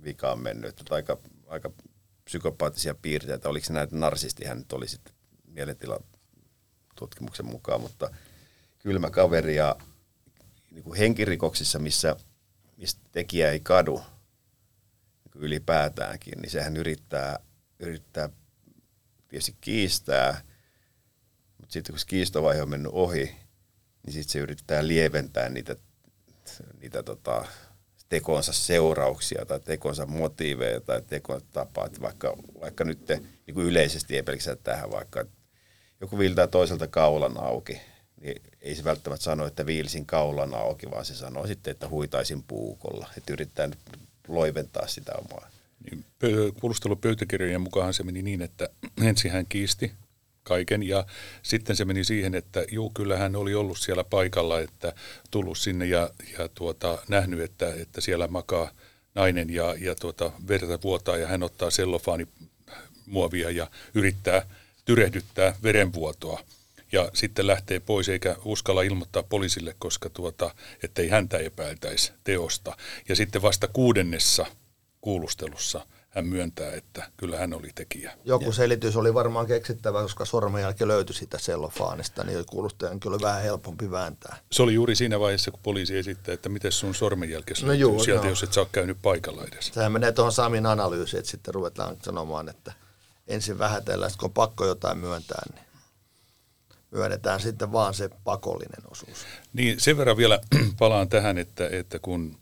vikaan 0.05 0.39
mennyt, 0.39 0.81
että 0.81 0.95
aika, 0.95 1.19
aika 1.47 1.71
psykopaattisia 2.25 2.95
piirteitä, 2.95 3.49
oliko 3.49 3.67
se 3.67 3.73
näitä 3.73 3.97
narsisti 3.97 4.45
hän 4.45 4.59
nyt 4.59 4.73
oli 4.73 4.89
sitten 4.89 5.15
mielentilatutkimuksen 5.47 7.47
mukaan, 7.47 7.81
mutta 7.81 8.11
kylmä 8.79 9.11
kaveri 9.11 9.57
ja 9.57 9.77
niin 10.71 10.85
kuin 10.85 10.99
henkirikoksissa, 10.99 11.79
missä, 11.79 12.17
missä 12.77 12.99
tekijä 13.13 13.51
ei 13.51 13.61
kadu 13.61 14.03
ylipäätäänkin, 15.35 16.39
niin 16.43 16.51
sehän 16.51 16.77
yrittää, 16.77 17.39
yrittää 17.79 18.29
tietysti 19.29 19.57
kiistää, 19.61 20.41
mutta 21.59 21.73
sitten 21.73 21.93
kun 21.93 22.01
se 22.01 22.07
kiistovaihe 22.07 22.63
on 22.63 22.71
mennyt 22.71 22.93
ohi, 22.95 23.37
niin 24.07 24.13
sitten 24.13 24.33
se 24.33 24.39
yrittää 24.39 24.87
lieventää 24.87 25.49
niitä, 25.49 25.77
niitä 26.81 27.03
tota, 27.03 27.47
tekonsa 28.09 28.53
seurauksia 28.53 29.47
tai 29.47 29.61
tekonsa 29.61 30.07
motiiveja 30.07 30.81
tai 30.81 31.03
tekonsa 31.07 31.47
tapaa. 31.53 31.87
Että 31.87 32.01
vaikka, 32.01 32.37
vaikka 32.61 32.85
nyt 32.85 33.05
te, 33.05 33.23
niin 33.47 33.55
kuin 33.55 33.67
yleisesti 33.67 34.17
ei 34.17 34.23
pelkästään 34.23 34.59
tähän, 34.63 34.91
vaikka 34.91 35.25
joku 36.01 36.19
viiltää 36.19 36.47
toiselta 36.47 36.87
kaulan 36.89 37.37
auki, 37.37 37.81
niin 38.21 38.43
ei 38.61 38.75
se 38.75 38.85
välttämättä 38.85 39.25
sano, 39.25 39.47
että 39.47 39.67
viilsin 39.67 40.07
kaulan 40.07 40.55
auki, 40.55 40.91
vaan 40.91 41.05
se 41.05 41.15
sanoo 41.15 41.47
sitten, 41.47 41.71
että 41.71 41.89
huitaisin 41.89 42.43
puukolla. 42.43 43.09
Että 43.17 43.33
yrittää 43.33 43.67
nyt 43.67 43.79
loiventaa 44.29 44.87
sitä 44.87 45.13
omaa. 45.15 45.49
Niin, 45.91 46.05
kuulustelupöytäkirjojen 46.61 47.61
mukaan 47.61 47.95
se 47.95 48.03
meni 48.03 48.23
niin, 48.23 48.43
että 48.43 48.69
ensin 49.09 49.31
hän 49.31 49.47
kiisti 49.47 49.93
kaiken 50.43 50.83
ja 50.83 51.07
sitten 51.43 51.77
se 51.77 51.85
meni 51.85 52.05
siihen, 52.05 52.35
että 52.35 52.65
juu, 52.71 52.91
kyllä 52.91 53.17
hän 53.17 53.37
oli 53.37 53.55
ollut 53.55 53.79
siellä 53.79 54.05
paikalla, 54.05 54.61
että 54.61 54.93
tullut 55.31 55.59
sinne 55.59 55.87
ja, 55.87 56.11
ja 56.39 56.49
tuota, 56.49 56.99
nähnyt, 57.09 57.41
että, 57.41 57.75
että 57.75 58.01
siellä 58.01 58.29
makaa 58.29 58.71
nainen 59.15 59.51
ja, 59.51 59.75
ja 59.79 59.95
tuota, 59.95 60.33
verta 60.49 60.79
vuotaa 60.83 61.17
ja 61.17 61.27
hän 61.27 61.43
ottaa 61.43 61.71
sellofaani 61.71 62.29
muovia 63.07 63.51
ja 63.51 63.71
yrittää 63.95 64.47
tyrehdyttää 64.85 65.55
verenvuotoa 65.63 66.41
ja 66.93 67.11
sitten 67.15 67.47
lähtee 67.47 67.81
pois 67.81 68.09
eikä 68.09 68.37
uskalla 68.45 68.83
ilmoittaa 68.83 69.23
poliisille, 69.23 69.75
koska 69.79 70.11
tuota, 70.11 70.55
ettei 70.83 71.09
häntä 71.09 71.39
epäiltäisi 71.39 72.13
teosta. 72.25 72.77
Ja 73.09 73.17
sitten 73.17 73.43
vasta 73.43 73.69
kuudennessa 73.69 74.47
kuulustelussa 75.01 75.87
hän 76.09 76.27
myöntää, 76.27 76.73
että 76.73 77.11
kyllä 77.17 77.39
hän 77.39 77.55
oli 77.55 77.71
tekijä. 77.75 78.13
Joku 78.25 78.45
ja. 78.45 78.53
selitys 78.53 78.97
oli 78.97 79.15
varmaan 79.15 79.47
keksittävä, 79.47 80.03
koska 80.03 80.25
sormenjälki 80.25 80.89
löytyi 80.89 81.15
sitä 81.15 81.39
sellofaanista, 81.39 82.25
niin 82.25 82.47
kuulustajan 82.47 83.01
kyllä 83.01 83.19
vähän 83.23 83.43
helpompi 83.43 83.91
vääntää. 83.91 84.37
Se 84.53 84.63
oli 84.63 84.75
juuri 84.75 84.95
siinä 84.95 85.21
vaiheessa, 85.21 85.51
kun 85.51 85.61
poliisi 85.63 85.99
esittää, 85.99 86.35
että 86.35 86.49
miten 86.49 86.73
sun 86.73 86.95
sormenjälki 86.95 87.55
no 87.63 87.73
juu, 87.73 88.05
sieltä, 88.05 88.25
no. 88.25 88.31
jos 88.31 88.43
et 88.43 88.53
sä 88.53 88.61
ole 88.61 88.69
käynyt 88.73 88.99
paikalla 89.03 89.45
edes. 89.45 89.71
Sehän 89.75 89.93
menee 89.93 90.13
tuohon 90.13 90.33
Samin 90.33 90.67
analyysiin, 90.67 91.19
että 91.19 91.31
sitten 91.31 91.55
ruvetaan 91.55 91.97
sanomaan, 92.03 92.49
että 92.49 92.73
ensin 93.29 93.59
vähätellään, 93.59 94.13
kun 94.19 94.29
on 94.29 94.33
pakko 94.33 94.67
jotain 94.67 94.99
myöntää, 94.99 95.43
niin 95.55 95.65
myönnetään 96.93 97.41
sitten 97.41 97.73
vaan 97.73 97.95
se 97.95 98.11
pakollinen 98.25 98.91
osuus. 98.91 99.27
Niin 99.53 99.81
sen 99.81 99.97
verran 99.97 100.17
vielä 100.17 100.41
palaan 100.79 101.09
tähän, 101.09 101.39
että, 101.39 101.69
että 101.69 101.99
kun 101.99 102.39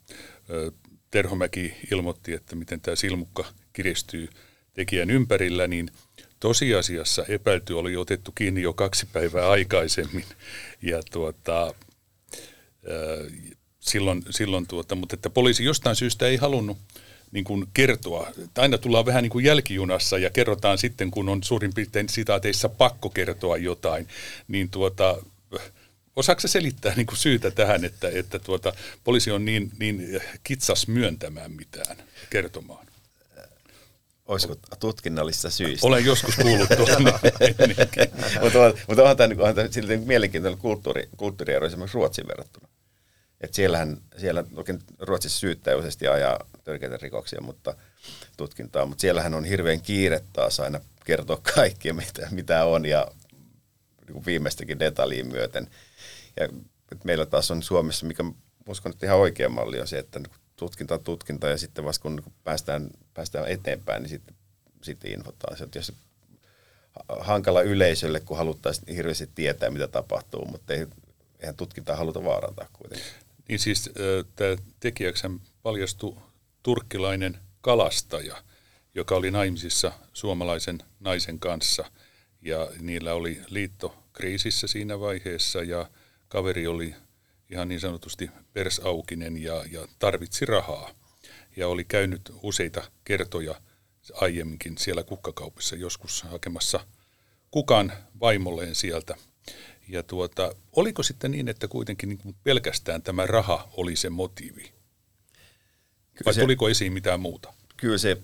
Terhomäki 1.11 1.75
ilmoitti, 1.93 2.33
että 2.33 2.57
miten 2.57 2.81
tämä 2.81 2.97
silmukka 2.97 3.45
kiristyy 3.73 4.29
tekijän 4.75 5.11
ympärillä, 5.11 5.67
niin 5.67 5.91
tosiasiassa 6.41 7.25
epäilty 7.29 7.73
oli 7.73 7.97
otettu 7.97 8.33
kiinni 8.33 8.63
jo 8.63 8.73
kaksi 8.73 9.07
päivää 9.13 9.51
aikaisemmin. 9.51 10.25
Ja 10.83 11.03
tuota, 11.13 11.75
silloin, 13.81 14.23
silloin 14.31 14.67
tuota, 14.67 14.95
mutta 14.95 15.15
että 15.15 15.31
poliisi 15.31 15.65
jostain 15.65 15.97
syystä 15.97 16.27
ei 16.27 16.37
halunnut 16.37 16.79
niin 17.33 17.45
kuin 17.45 17.67
kertoa. 17.75 18.31
Aina 18.59 18.79
tullaan 18.79 19.07
vähän 19.07 19.23
niin 19.23 19.31
kuin 19.31 19.45
jälkijunassa 19.45 20.19
ja 20.19 20.31
kerrotaan 20.31 20.79
sitten, 20.79 21.11
kun 21.11 21.29
on 21.29 21.43
suurin 21.43 21.75
piirtein 21.75 22.09
sitaateissa 22.09 22.69
pakko 22.69 23.11
kertoa 23.11 23.57
jotain, 23.57 24.09
niin 24.49 24.71
tuota, 24.71 25.17
Osaatko 26.17 26.49
selittää 26.49 26.95
niin 26.97 27.07
kuin 27.07 27.19
syytä 27.19 27.51
tähän, 27.51 27.85
että, 27.85 28.09
että 28.13 28.39
tuota, 28.39 28.73
poliisi 29.05 29.31
on 29.31 29.45
niin, 29.45 29.71
niin 29.79 30.21
kitsas 30.45 30.89
myöntämään 30.89 31.53
mitään, 31.53 31.97
kertomaan? 32.31 32.87
Olisiko 34.27 34.57
tutkinnallista 34.81 35.51
syistä? 35.51 35.87
Olen 35.87 36.05
joskus 36.05 36.37
kuullut 36.37 36.69
tuon. 36.77 37.03
mutta, 38.43 38.59
mutta 38.89 39.03
onhan 39.03 39.17
tämä, 39.17 39.27
niin, 39.27 39.41
onhan 39.41 39.55
tämä 39.55 39.69
silti 39.71 39.97
mielenkiintoinen 39.97 40.59
kulttuuri, 40.59 41.09
kulttuuriero 41.17 41.67
esimerkiksi 41.67 41.95
Ruotsin 41.95 42.29
verrattuna. 42.29 42.69
Et 43.41 43.55
siellähän, 43.55 44.01
siellä 44.17 44.45
oikein 44.57 44.83
Ruotsissa 44.99 45.39
syyttää 45.39 45.77
useasti 45.77 46.09
ajaa 46.09 46.47
törkeitä 46.65 46.99
rikoksia, 47.03 47.41
mutta 47.41 47.75
tutkintaa, 48.37 48.87
mutta 48.87 49.01
siellähän 49.01 49.35
on 49.35 49.45
hirveän 49.45 49.81
kiire 49.81 50.21
taas 50.33 50.61
aina 50.61 50.81
kertoa 51.05 51.41
kaikkia, 51.55 51.95
mitä, 51.95 52.29
mitä 52.31 52.65
on 52.65 52.87
ja 52.87 53.09
niin 54.09 54.27
viimeistäkin 54.27 54.79
detaljiin 54.79 55.29
myöten. 55.29 55.71
Ja 56.37 56.49
meillä 57.05 57.27
taas 57.27 57.51
on 57.51 57.63
Suomessa, 57.63 58.07
mikä 58.07 58.25
uskon, 58.69 58.93
että 58.93 59.07
ihan 59.07 59.19
oikea 59.19 59.49
malli 59.49 59.81
on 59.81 59.89
se, 59.89 59.99
että 59.99 60.21
tutkinta 60.57 60.95
on 60.95 61.05
tutkinta 61.05 61.49
ja 61.49 61.59
sitten 61.59 61.85
vasta 61.85 62.03
kun 62.03 62.23
päästään, 62.45 62.91
päästään 63.15 63.49
eteenpäin, 63.49 64.03
niin 64.03 64.11
sitten, 64.11 64.37
sitten 64.83 65.13
infotaan 65.13 65.57
se. 65.57 65.69
Jos 65.75 65.93
hankala 67.21 67.63
yleisölle, 67.63 68.21
kun 68.21 68.37
haluttaisiin 68.37 68.97
hirveästi 68.97 69.31
tietää, 69.35 69.71
mitä 69.71 69.89
tapahtuu, 69.89 70.45
mutta 70.45 70.75
ei, 70.75 70.87
eihän 71.41 71.57
tutkintaa 71.57 71.97
haluta 71.97 72.25
vaarantaa 72.25 72.69
kuitenkin. 72.73 73.13
Niin 73.51 73.59
siis 73.59 73.91
tämä 74.37 74.57
tekijäksi 74.81 75.27
paljastui 75.63 76.17
turkkilainen 76.63 77.39
kalastaja, 77.61 78.43
joka 78.95 79.17
oli 79.17 79.31
naimisissa 79.31 79.93
suomalaisen 80.13 80.79
naisen 81.01 81.41
kanssa. 81.41 81.85
Ja 82.43 82.69
niillä 82.81 83.15
oli 83.15 83.41
liitto 83.49 84.05
kriisissä 84.13 84.67
siinä 84.67 85.01
vaiheessa 85.01 85.63
ja 85.63 85.91
kaveri 86.29 86.67
oli 86.67 86.95
ihan 87.51 87.69
niin 87.69 87.81
sanotusti 87.81 88.31
persaukinen 88.53 89.43
ja, 89.43 89.65
ja 89.71 89.89
tarvitsi 89.99 90.47
rahaa. 90.47 90.91
Ja 91.57 91.69
oli 91.69 91.85
käynyt 91.85 92.33
useita 92.43 92.83
kertoja 93.05 93.61
aiemminkin 94.15 94.79
siellä 94.79 95.03
kukkakaupissa 95.03 95.77
joskus 95.77 96.23
hakemassa 96.23 96.87
kukan 97.51 97.93
vaimolleen 98.21 98.75
sieltä. 98.75 99.17
Ja 99.91 100.03
tuota, 100.03 100.55
oliko 100.73 101.03
sitten 101.03 101.31
niin, 101.31 101.49
että 101.49 101.69
kuitenkin 101.69 102.09
niin 102.09 102.37
pelkästään 102.45 103.03
tämä 103.03 103.27
raha 103.27 103.69
oli 103.73 103.97
se 103.97 104.11
motiivi? 104.11 104.63
Kyllä 104.63 106.25
Vai 106.25 106.35
se, 106.35 106.41
tuliko 106.41 106.69
esiin 106.69 106.93
mitään 106.93 107.21
muuta? 107.21 107.53
Kyllä 107.77 107.99
se, 107.99 108.17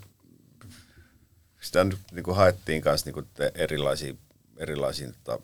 sitä 1.61 1.85
nyt 1.85 1.98
niin 2.12 2.22
kuin 2.22 2.37
haettiin 2.37 2.83
kanssa 2.83 3.07
niin 3.07 3.14
kuin 3.14 3.26
erilaisia, 3.55 4.14
erilaisia 4.57 5.12
tota, 5.12 5.42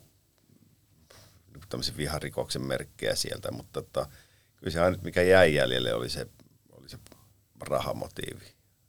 tämmöisen 1.68 1.96
viharikoksen 1.96 2.62
merkkejä 2.62 3.14
sieltä, 3.14 3.50
mutta 3.50 3.82
tota, 3.82 4.06
kyllä 4.56 4.72
se 4.72 4.80
aina, 4.80 4.98
mikä 5.02 5.22
jäi 5.22 5.54
jäljelle, 5.54 5.94
oli 5.94 6.08
se, 6.08 6.26
oli 6.70 6.88
se 6.88 6.98
rahamotiivi. 7.60 8.44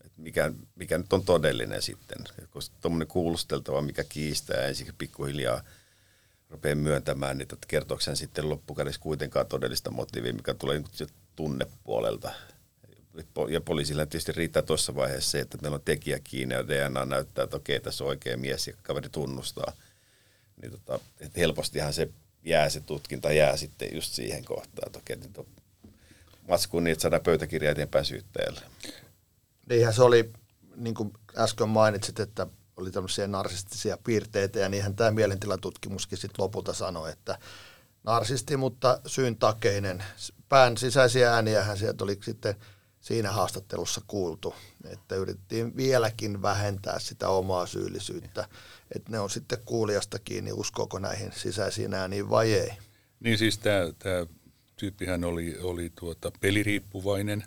Et 0.05 0.17
mikä, 0.17 0.51
mikä 0.75 0.97
nyt 0.97 1.13
on 1.13 1.25
todellinen 1.25 1.81
sitten, 1.81 2.17
koska 2.49 2.75
tuommoinen 2.81 3.07
kuulusteltava, 3.07 3.81
mikä 3.81 4.03
kiistää 4.03 4.67
ensin 4.67 4.93
pikkuhiljaa 4.97 5.63
rupeaa 6.53 6.75
myöntämään, 6.75 7.37
niin 7.37 7.47
että 7.53 7.67
kertooko 7.67 8.03
sitten 8.13 8.49
loppukädessä 8.49 9.01
kuitenkaan 9.01 9.47
todellista 9.47 9.91
motiivia, 9.91 10.33
mikä 10.33 10.53
tulee 10.53 10.79
niin 10.79 11.09
tunnepuolelta. 11.35 12.31
Ja 13.49 13.61
poliisilla 13.61 14.05
tietysti 14.05 14.31
riittää 14.31 14.61
tuossa 14.61 14.95
vaiheessa 14.95 15.31
se, 15.31 15.39
että 15.39 15.57
meillä 15.61 15.75
on 15.75 15.81
tekijä 15.85 16.19
kiinni 16.23 16.55
ja 16.55 16.67
DNA 16.67 17.05
näyttää, 17.05 17.43
että 17.43 17.57
okei, 17.57 17.79
tässä 17.79 18.03
on 18.03 18.07
oikea 18.07 18.37
mies 18.37 18.67
ja 18.67 18.73
kaveri 18.83 19.09
tunnustaa. 19.09 19.73
Niin 20.61 20.71
tota, 20.71 20.99
että 21.19 21.39
helpostihan 21.39 21.93
se 21.93 22.09
jää 22.45 22.69
se 22.69 22.81
tutkinta, 22.81 23.33
jää 23.33 23.57
sitten 23.57 23.89
just 23.95 24.13
siihen 24.13 24.45
kohtaan, 24.45 24.87
että 24.87 24.99
okei, 24.99 25.15
nyt 25.15 25.37
on 25.37 25.45
matskuun 26.47 26.83
niin, 26.83 26.91
että 26.91 27.01
saadaan 27.01 27.23
pöytäkirja 27.23 27.71
eteenpäin 27.71 28.05
syyttäjälle. 28.05 28.61
Niinhän 29.69 29.93
se 29.93 30.03
oli, 30.03 30.31
niin 30.75 30.95
kuin 30.95 31.13
äsken 31.37 31.69
mainitsit, 31.69 32.19
että 32.19 32.47
oli 32.77 32.91
tämmöisiä 32.91 33.27
narsistisia 33.27 33.97
piirteitä, 34.03 34.59
ja 34.59 34.69
niinhän 34.69 34.95
tämä 34.95 35.11
mielentilatutkimuskin 35.11 36.17
sitten 36.17 36.43
lopulta 36.43 36.73
sanoi, 36.73 37.11
että 37.11 37.37
narsisti, 38.03 38.57
mutta 38.57 39.01
syyn 39.05 39.37
takeinen. 39.37 40.03
Pään 40.49 40.77
sisäisiä 40.77 41.33
ääniähän 41.33 41.77
sieltä 41.77 42.03
oli 42.03 42.17
sitten 42.23 42.55
siinä 42.99 43.31
haastattelussa 43.31 44.01
kuultu, 44.07 44.55
että 44.89 45.15
yritettiin 45.15 45.77
vieläkin 45.77 46.41
vähentää 46.41 46.99
sitä 46.99 47.29
omaa 47.29 47.65
syyllisyyttä, 47.65 48.47
että 48.95 49.11
ne 49.11 49.19
on 49.19 49.29
sitten 49.29 49.57
kuulijasta 49.65 50.19
kiinni, 50.19 50.51
uskoako 50.51 50.99
näihin 50.99 51.31
sisäisiin 51.35 51.93
ääniin 51.93 52.29
vai 52.29 52.53
ei. 52.53 52.71
Niin 53.19 53.37
siis 53.37 53.57
tämä 53.57 53.79
tyyppihän 54.75 55.23
oli, 55.23 55.57
oli 55.61 55.91
tuota 55.99 56.31
peliriippuvainen 56.39 57.43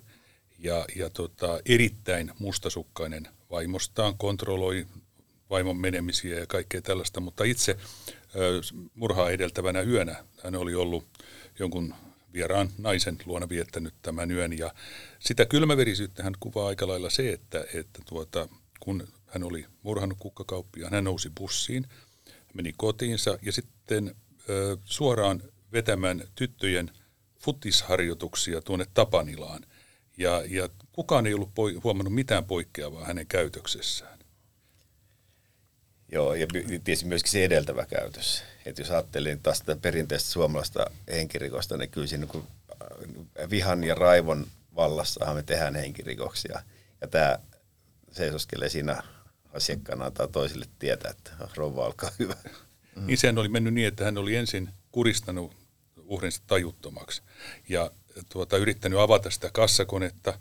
ja, 0.58 0.84
ja 0.96 1.10
tota, 1.10 1.60
erittäin 1.66 2.32
mustasukkainen 2.38 3.28
vaimostaan, 3.50 4.18
kontrolloi 4.18 4.86
vaimon 5.50 5.76
menemisiä 5.76 6.38
ja 6.38 6.46
kaikkea 6.46 6.82
tällaista, 6.82 7.20
mutta 7.20 7.44
itse 7.44 7.76
murhaa 8.94 9.30
edeltävänä 9.30 9.80
yönä 9.80 10.24
hän 10.44 10.54
oli 10.54 10.74
ollut 10.74 11.04
jonkun 11.58 11.94
vieraan 12.32 12.68
naisen 12.78 13.18
luona 13.26 13.48
viettänyt 13.48 13.94
tämän 14.02 14.30
yön. 14.30 14.58
Ja 14.58 14.74
sitä 15.18 15.46
kylmäverisyyttä 15.46 16.22
hän 16.22 16.34
kuvaa 16.40 16.68
aika 16.68 16.88
lailla 16.88 17.10
se, 17.10 17.32
että, 17.32 17.64
että 17.74 18.02
tuota, 18.08 18.48
kun 18.80 19.08
hän 19.26 19.42
oli 19.42 19.66
murhannut 19.82 20.18
kukkakauppia, 20.18 20.88
hän 20.90 21.04
nousi 21.04 21.30
bussiin, 21.38 21.86
meni 22.54 22.72
kotiinsa 22.76 23.38
ja 23.42 23.52
sitten 23.52 24.14
ö, 24.48 24.76
suoraan 24.84 25.42
vetämään 25.72 26.22
tyttöjen 26.34 26.90
futisharjoituksia 27.38 28.60
tuonne 28.62 28.86
Tapanilaan. 28.94 29.66
Ja, 30.18 30.42
ja 30.48 30.68
kukaan 30.92 31.26
ei 31.26 31.34
ollut 31.34 31.54
poi, 31.54 31.74
huomannut 31.84 32.14
mitään 32.14 32.44
poikkeavaa 32.44 33.04
hänen 33.04 33.26
käytöksessään. 33.26 34.15
Joo, 36.12 36.34
ja 36.34 36.46
tietysti 36.84 37.06
myöskin 37.06 37.32
se 37.32 37.44
edeltävä 37.44 37.86
käytös. 37.86 38.42
Että 38.66 38.82
jos 38.82 38.90
ajattelin 38.90 39.40
taas 39.40 39.58
tätä 39.58 39.80
perinteistä 39.82 40.30
suomalaista 40.30 40.90
henkirikosta, 41.08 41.76
niin 41.76 41.90
kyllä 41.90 42.06
siinä 42.06 42.26
äh, 42.34 43.50
vihan 43.50 43.84
ja 43.84 43.94
raivon 43.94 44.46
vallassahan 44.76 45.36
me 45.36 45.42
tehdään 45.42 45.74
henkirikoksia. 45.74 46.62
Ja 47.00 47.08
tämä 47.08 47.38
seisoskelee 48.12 48.68
siinä 48.68 49.02
asiakkaana 49.52 50.10
tai 50.10 50.28
toisille 50.28 50.66
tietää, 50.78 51.10
että 51.10 51.30
rouva, 51.56 51.86
olkaa 51.86 52.10
hyvä. 52.18 52.34
Mm. 52.96 53.06
Niin 53.06 53.18
sehän 53.18 53.38
oli 53.38 53.48
mennyt 53.48 53.74
niin, 53.74 53.88
että 53.88 54.04
hän 54.04 54.18
oli 54.18 54.36
ensin 54.36 54.68
kuristanut 54.92 55.52
uhrinsa 55.96 56.42
tajuttomaksi 56.46 57.22
ja 57.68 57.90
tuota, 58.28 58.56
yrittänyt 58.56 58.98
avata 58.98 59.30
sitä 59.30 59.50
kassakonetta 59.52 60.38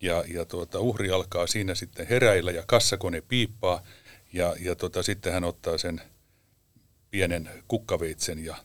ja, 0.00 0.24
ja 0.28 0.44
tuota, 0.44 0.80
uhri 0.80 1.10
alkaa 1.10 1.46
siinä 1.46 1.74
sitten 1.74 2.06
heräillä 2.06 2.50
ja 2.50 2.62
kassakone 2.66 3.20
piippaa 3.20 3.82
ja, 4.36 4.54
ja 4.60 4.74
tota, 4.74 5.02
sitten 5.02 5.32
hän 5.32 5.44
ottaa 5.44 5.78
sen 5.78 6.02
pienen 7.10 7.50
kukkaveitsen 7.68 8.44
ja 8.44 8.56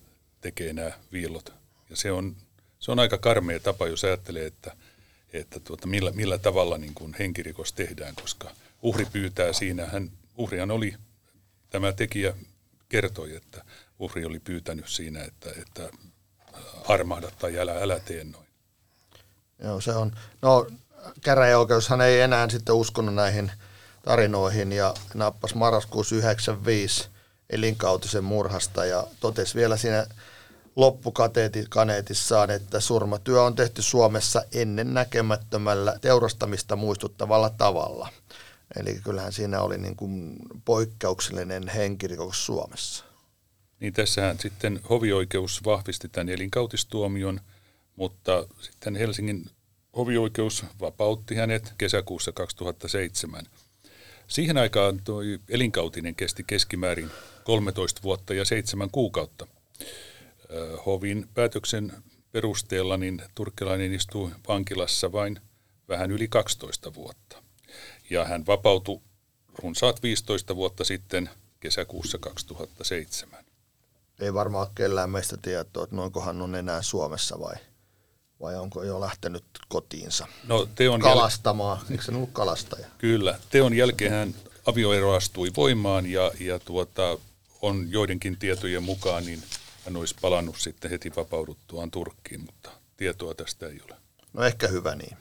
tekee 0.41 0.73
nämä 0.73 0.91
viillot. 1.11 1.53
Ja 1.89 1.95
se 1.95 2.11
on, 2.11 2.35
se 2.79 2.91
on 2.91 2.99
aika 2.99 3.17
karmea 3.17 3.59
tapa, 3.59 3.87
jos 3.87 4.03
ajattelee, 4.03 4.45
että, 4.45 4.75
että 5.33 5.59
tuota, 5.59 5.87
millä, 5.87 6.11
millä 6.11 6.37
tavalla 6.37 6.77
niin 6.77 6.93
kuin 6.93 7.15
henkirikos 7.19 7.73
tehdään, 7.73 8.15
koska 8.15 8.51
uhri 8.81 9.05
pyytää 9.05 9.53
siinä, 9.53 9.85
hän, 9.85 10.11
uhrihan 10.37 10.71
oli, 10.71 10.95
tämä 11.69 11.91
tekijä 11.91 12.33
kertoi, 12.89 13.35
että 13.35 13.65
uhri 13.99 14.25
oli 14.25 14.39
pyytänyt 14.39 14.87
siinä, 14.87 15.23
että, 15.23 15.49
että 15.61 15.89
armahda 16.87 17.31
tai 17.39 17.59
älä, 17.59 17.81
älä 17.81 17.99
tee 17.99 18.23
noin. 18.23 18.47
Joo, 19.63 19.81
se 19.81 19.91
on. 19.91 20.11
No, 20.41 20.67
käräjäoikeushan 21.21 22.01
ei 22.01 22.21
enää 22.21 22.49
sitten 22.49 22.75
uskonut 22.75 23.15
näihin 23.15 23.51
tarinoihin 24.01 24.71
ja 24.71 24.93
nappasi 25.13 25.57
marraskuussa 25.57 26.15
95 26.15 27.09
elinkautisen 27.49 28.23
murhasta 28.23 28.85
ja 28.85 29.07
totesi 29.19 29.55
vielä 29.55 29.77
siinä 29.77 30.07
loppukaneetissaan, 30.75 32.49
että 32.51 32.79
surmatyö 32.79 33.43
on 33.43 33.55
tehty 33.55 33.81
Suomessa 33.81 34.43
ennen 34.53 34.93
näkemättömällä 34.93 35.97
teurastamista 36.01 36.75
muistuttavalla 36.75 37.49
tavalla. 37.49 38.09
Eli 38.75 38.99
kyllähän 39.03 39.33
siinä 39.33 39.61
oli 39.61 39.77
niin 39.77 39.95
kuin 39.95 40.35
poikkeuksellinen 40.65 41.67
henkirikos 41.67 42.45
Suomessa. 42.45 43.05
Niin 43.79 43.93
tässähän 43.93 44.39
sitten 44.39 44.79
hovioikeus 44.89 45.63
vahvisti 45.65 46.09
tämän 46.09 46.29
elinkautistuomion, 46.29 47.39
mutta 47.95 48.47
sitten 48.61 48.95
Helsingin 48.95 49.45
hovioikeus 49.97 50.65
vapautti 50.79 51.35
hänet 51.35 51.73
kesäkuussa 51.77 52.31
2007. 52.31 53.45
Siihen 54.31 54.57
aikaan 54.57 55.01
tuo 55.03 55.21
elinkautinen 55.49 56.15
kesti 56.15 56.43
keskimäärin 56.47 57.11
13 57.43 58.01
vuotta 58.03 58.33
ja 58.33 58.45
7 58.45 58.89
kuukautta. 58.91 59.47
Hovin 60.85 61.29
päätöksen 61.33 61.93
perusteella 62.31 62.97
niin 62.97 63.21
turkkilainen 63.35 63.93
istui 63.93 64.31
vankilassa 64.47 65.11
vain 65.11 65.39
vähän 65.89 66.11
yli 66.11 66.27
12 66.27 66.93
vuotta. 66.93 67.43
Ja 68.09 68.25
hän 68.25 68.45
vapautui 68.45 69.01
runsaat 69.63 70.03
15 70.03 70.55
vuotta 70.55 70.83
sitten 70.83 71.29
kesäkuussa 71.59 72.17
2007. 72.17 73.45
ei 74.19 74.33
varmaan 74.33 74.67
kellään 74.75 75.09
meistä 75.09 75.37
tietoa, 75.37 75.83
että 75.83 75.95
noinkohan 75.95 76.41
on 76.41 76.55
enää 76.55 76.81
Suomessa 76.81 77.39
vai, 77.39 77.55
vai 78.41 78.55
onko 78.55 78.83
jo 78.83 79.01
lähtenyt 79.01 79.43
kotiinsa 79.67 80.27
No 80.47 80.67
teon 80.75 81.01
kalastamaan. 81.01 81.77
Jäl... 81.77 81.91
Eikö 81.91 82.03
se 82.03 82.11
ollut 82.11 82.29
kalastaja? 82.33 82.87
Kyllä. 82.97 83.39
Teon 83.49 83.73
jälkeen 83.73 84.35
avioero 84.65 85.13
astui 85.13 85.51
voimaan 85.57 86.05
ja, 86.05 86.31
ja 86.39 86.59
tuota, 86.59 87.17
on 87.61 87.87
joidenkin 87.89 88.37
tietojen 88.37 88.83
mukaan, 88.83 89.25
niin 89.25 89.43
hän 89.85 89.97
olisi 89.97 90.15
palannut 90.21 90.55
sitten 90.59 90.91
heti 90.91 91.11
vapauduttuaan 91.15 91.91
Turkkiin, 91.91 92.41
mutta 92.41 92.69
tietoa 92.97 93.33
tästä 93.33 93.67
ei 93.67 93.81
ole. 93.89 93.97
No 94.33 94.43
ehkä 94.43 94.67
hyvä 94.67 94.95
niin. 94.95 95.17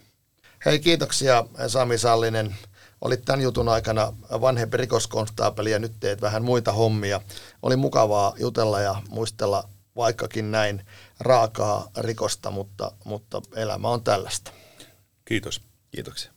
Hei, 0.64 0.78
kiitoksia 0.78 1.44
Sami 1.68 1.98
Sallinen. 1.98 2.56
Olit 3.00 3.24
tämän 3.24 3.40
jutun 3.40 3.68
aikana 3.68 4.12
vanhempi 4.40 4.76
rikoskonstaapeli 4.76 5.70
ja 5.70 5.78
nyt 5.78 5.92
teet 6.00 6.20
vähän 6.20 6.44
muita 6.44 6.72
hommia. 6.72 7.20
Oli 7.62 7.76
mukavaa 7.76 8.34
jutella 8.38 8.80
ja 8.80 9.02
muistella 9.08 9.68
vaikkakin 10.00 10.50
näin 10.50 10.86
raakaa 11.20 11.90
rikosta, 11.96 12.50
mutta, 12.50 12.92
mutta 13.04 13.42
elämä 13.56 13.88
on 13.88 14.04
tällaista. 14.04 14.52
Kiitos. 15.24 15.60
Kiitoksia. 15.90 16.32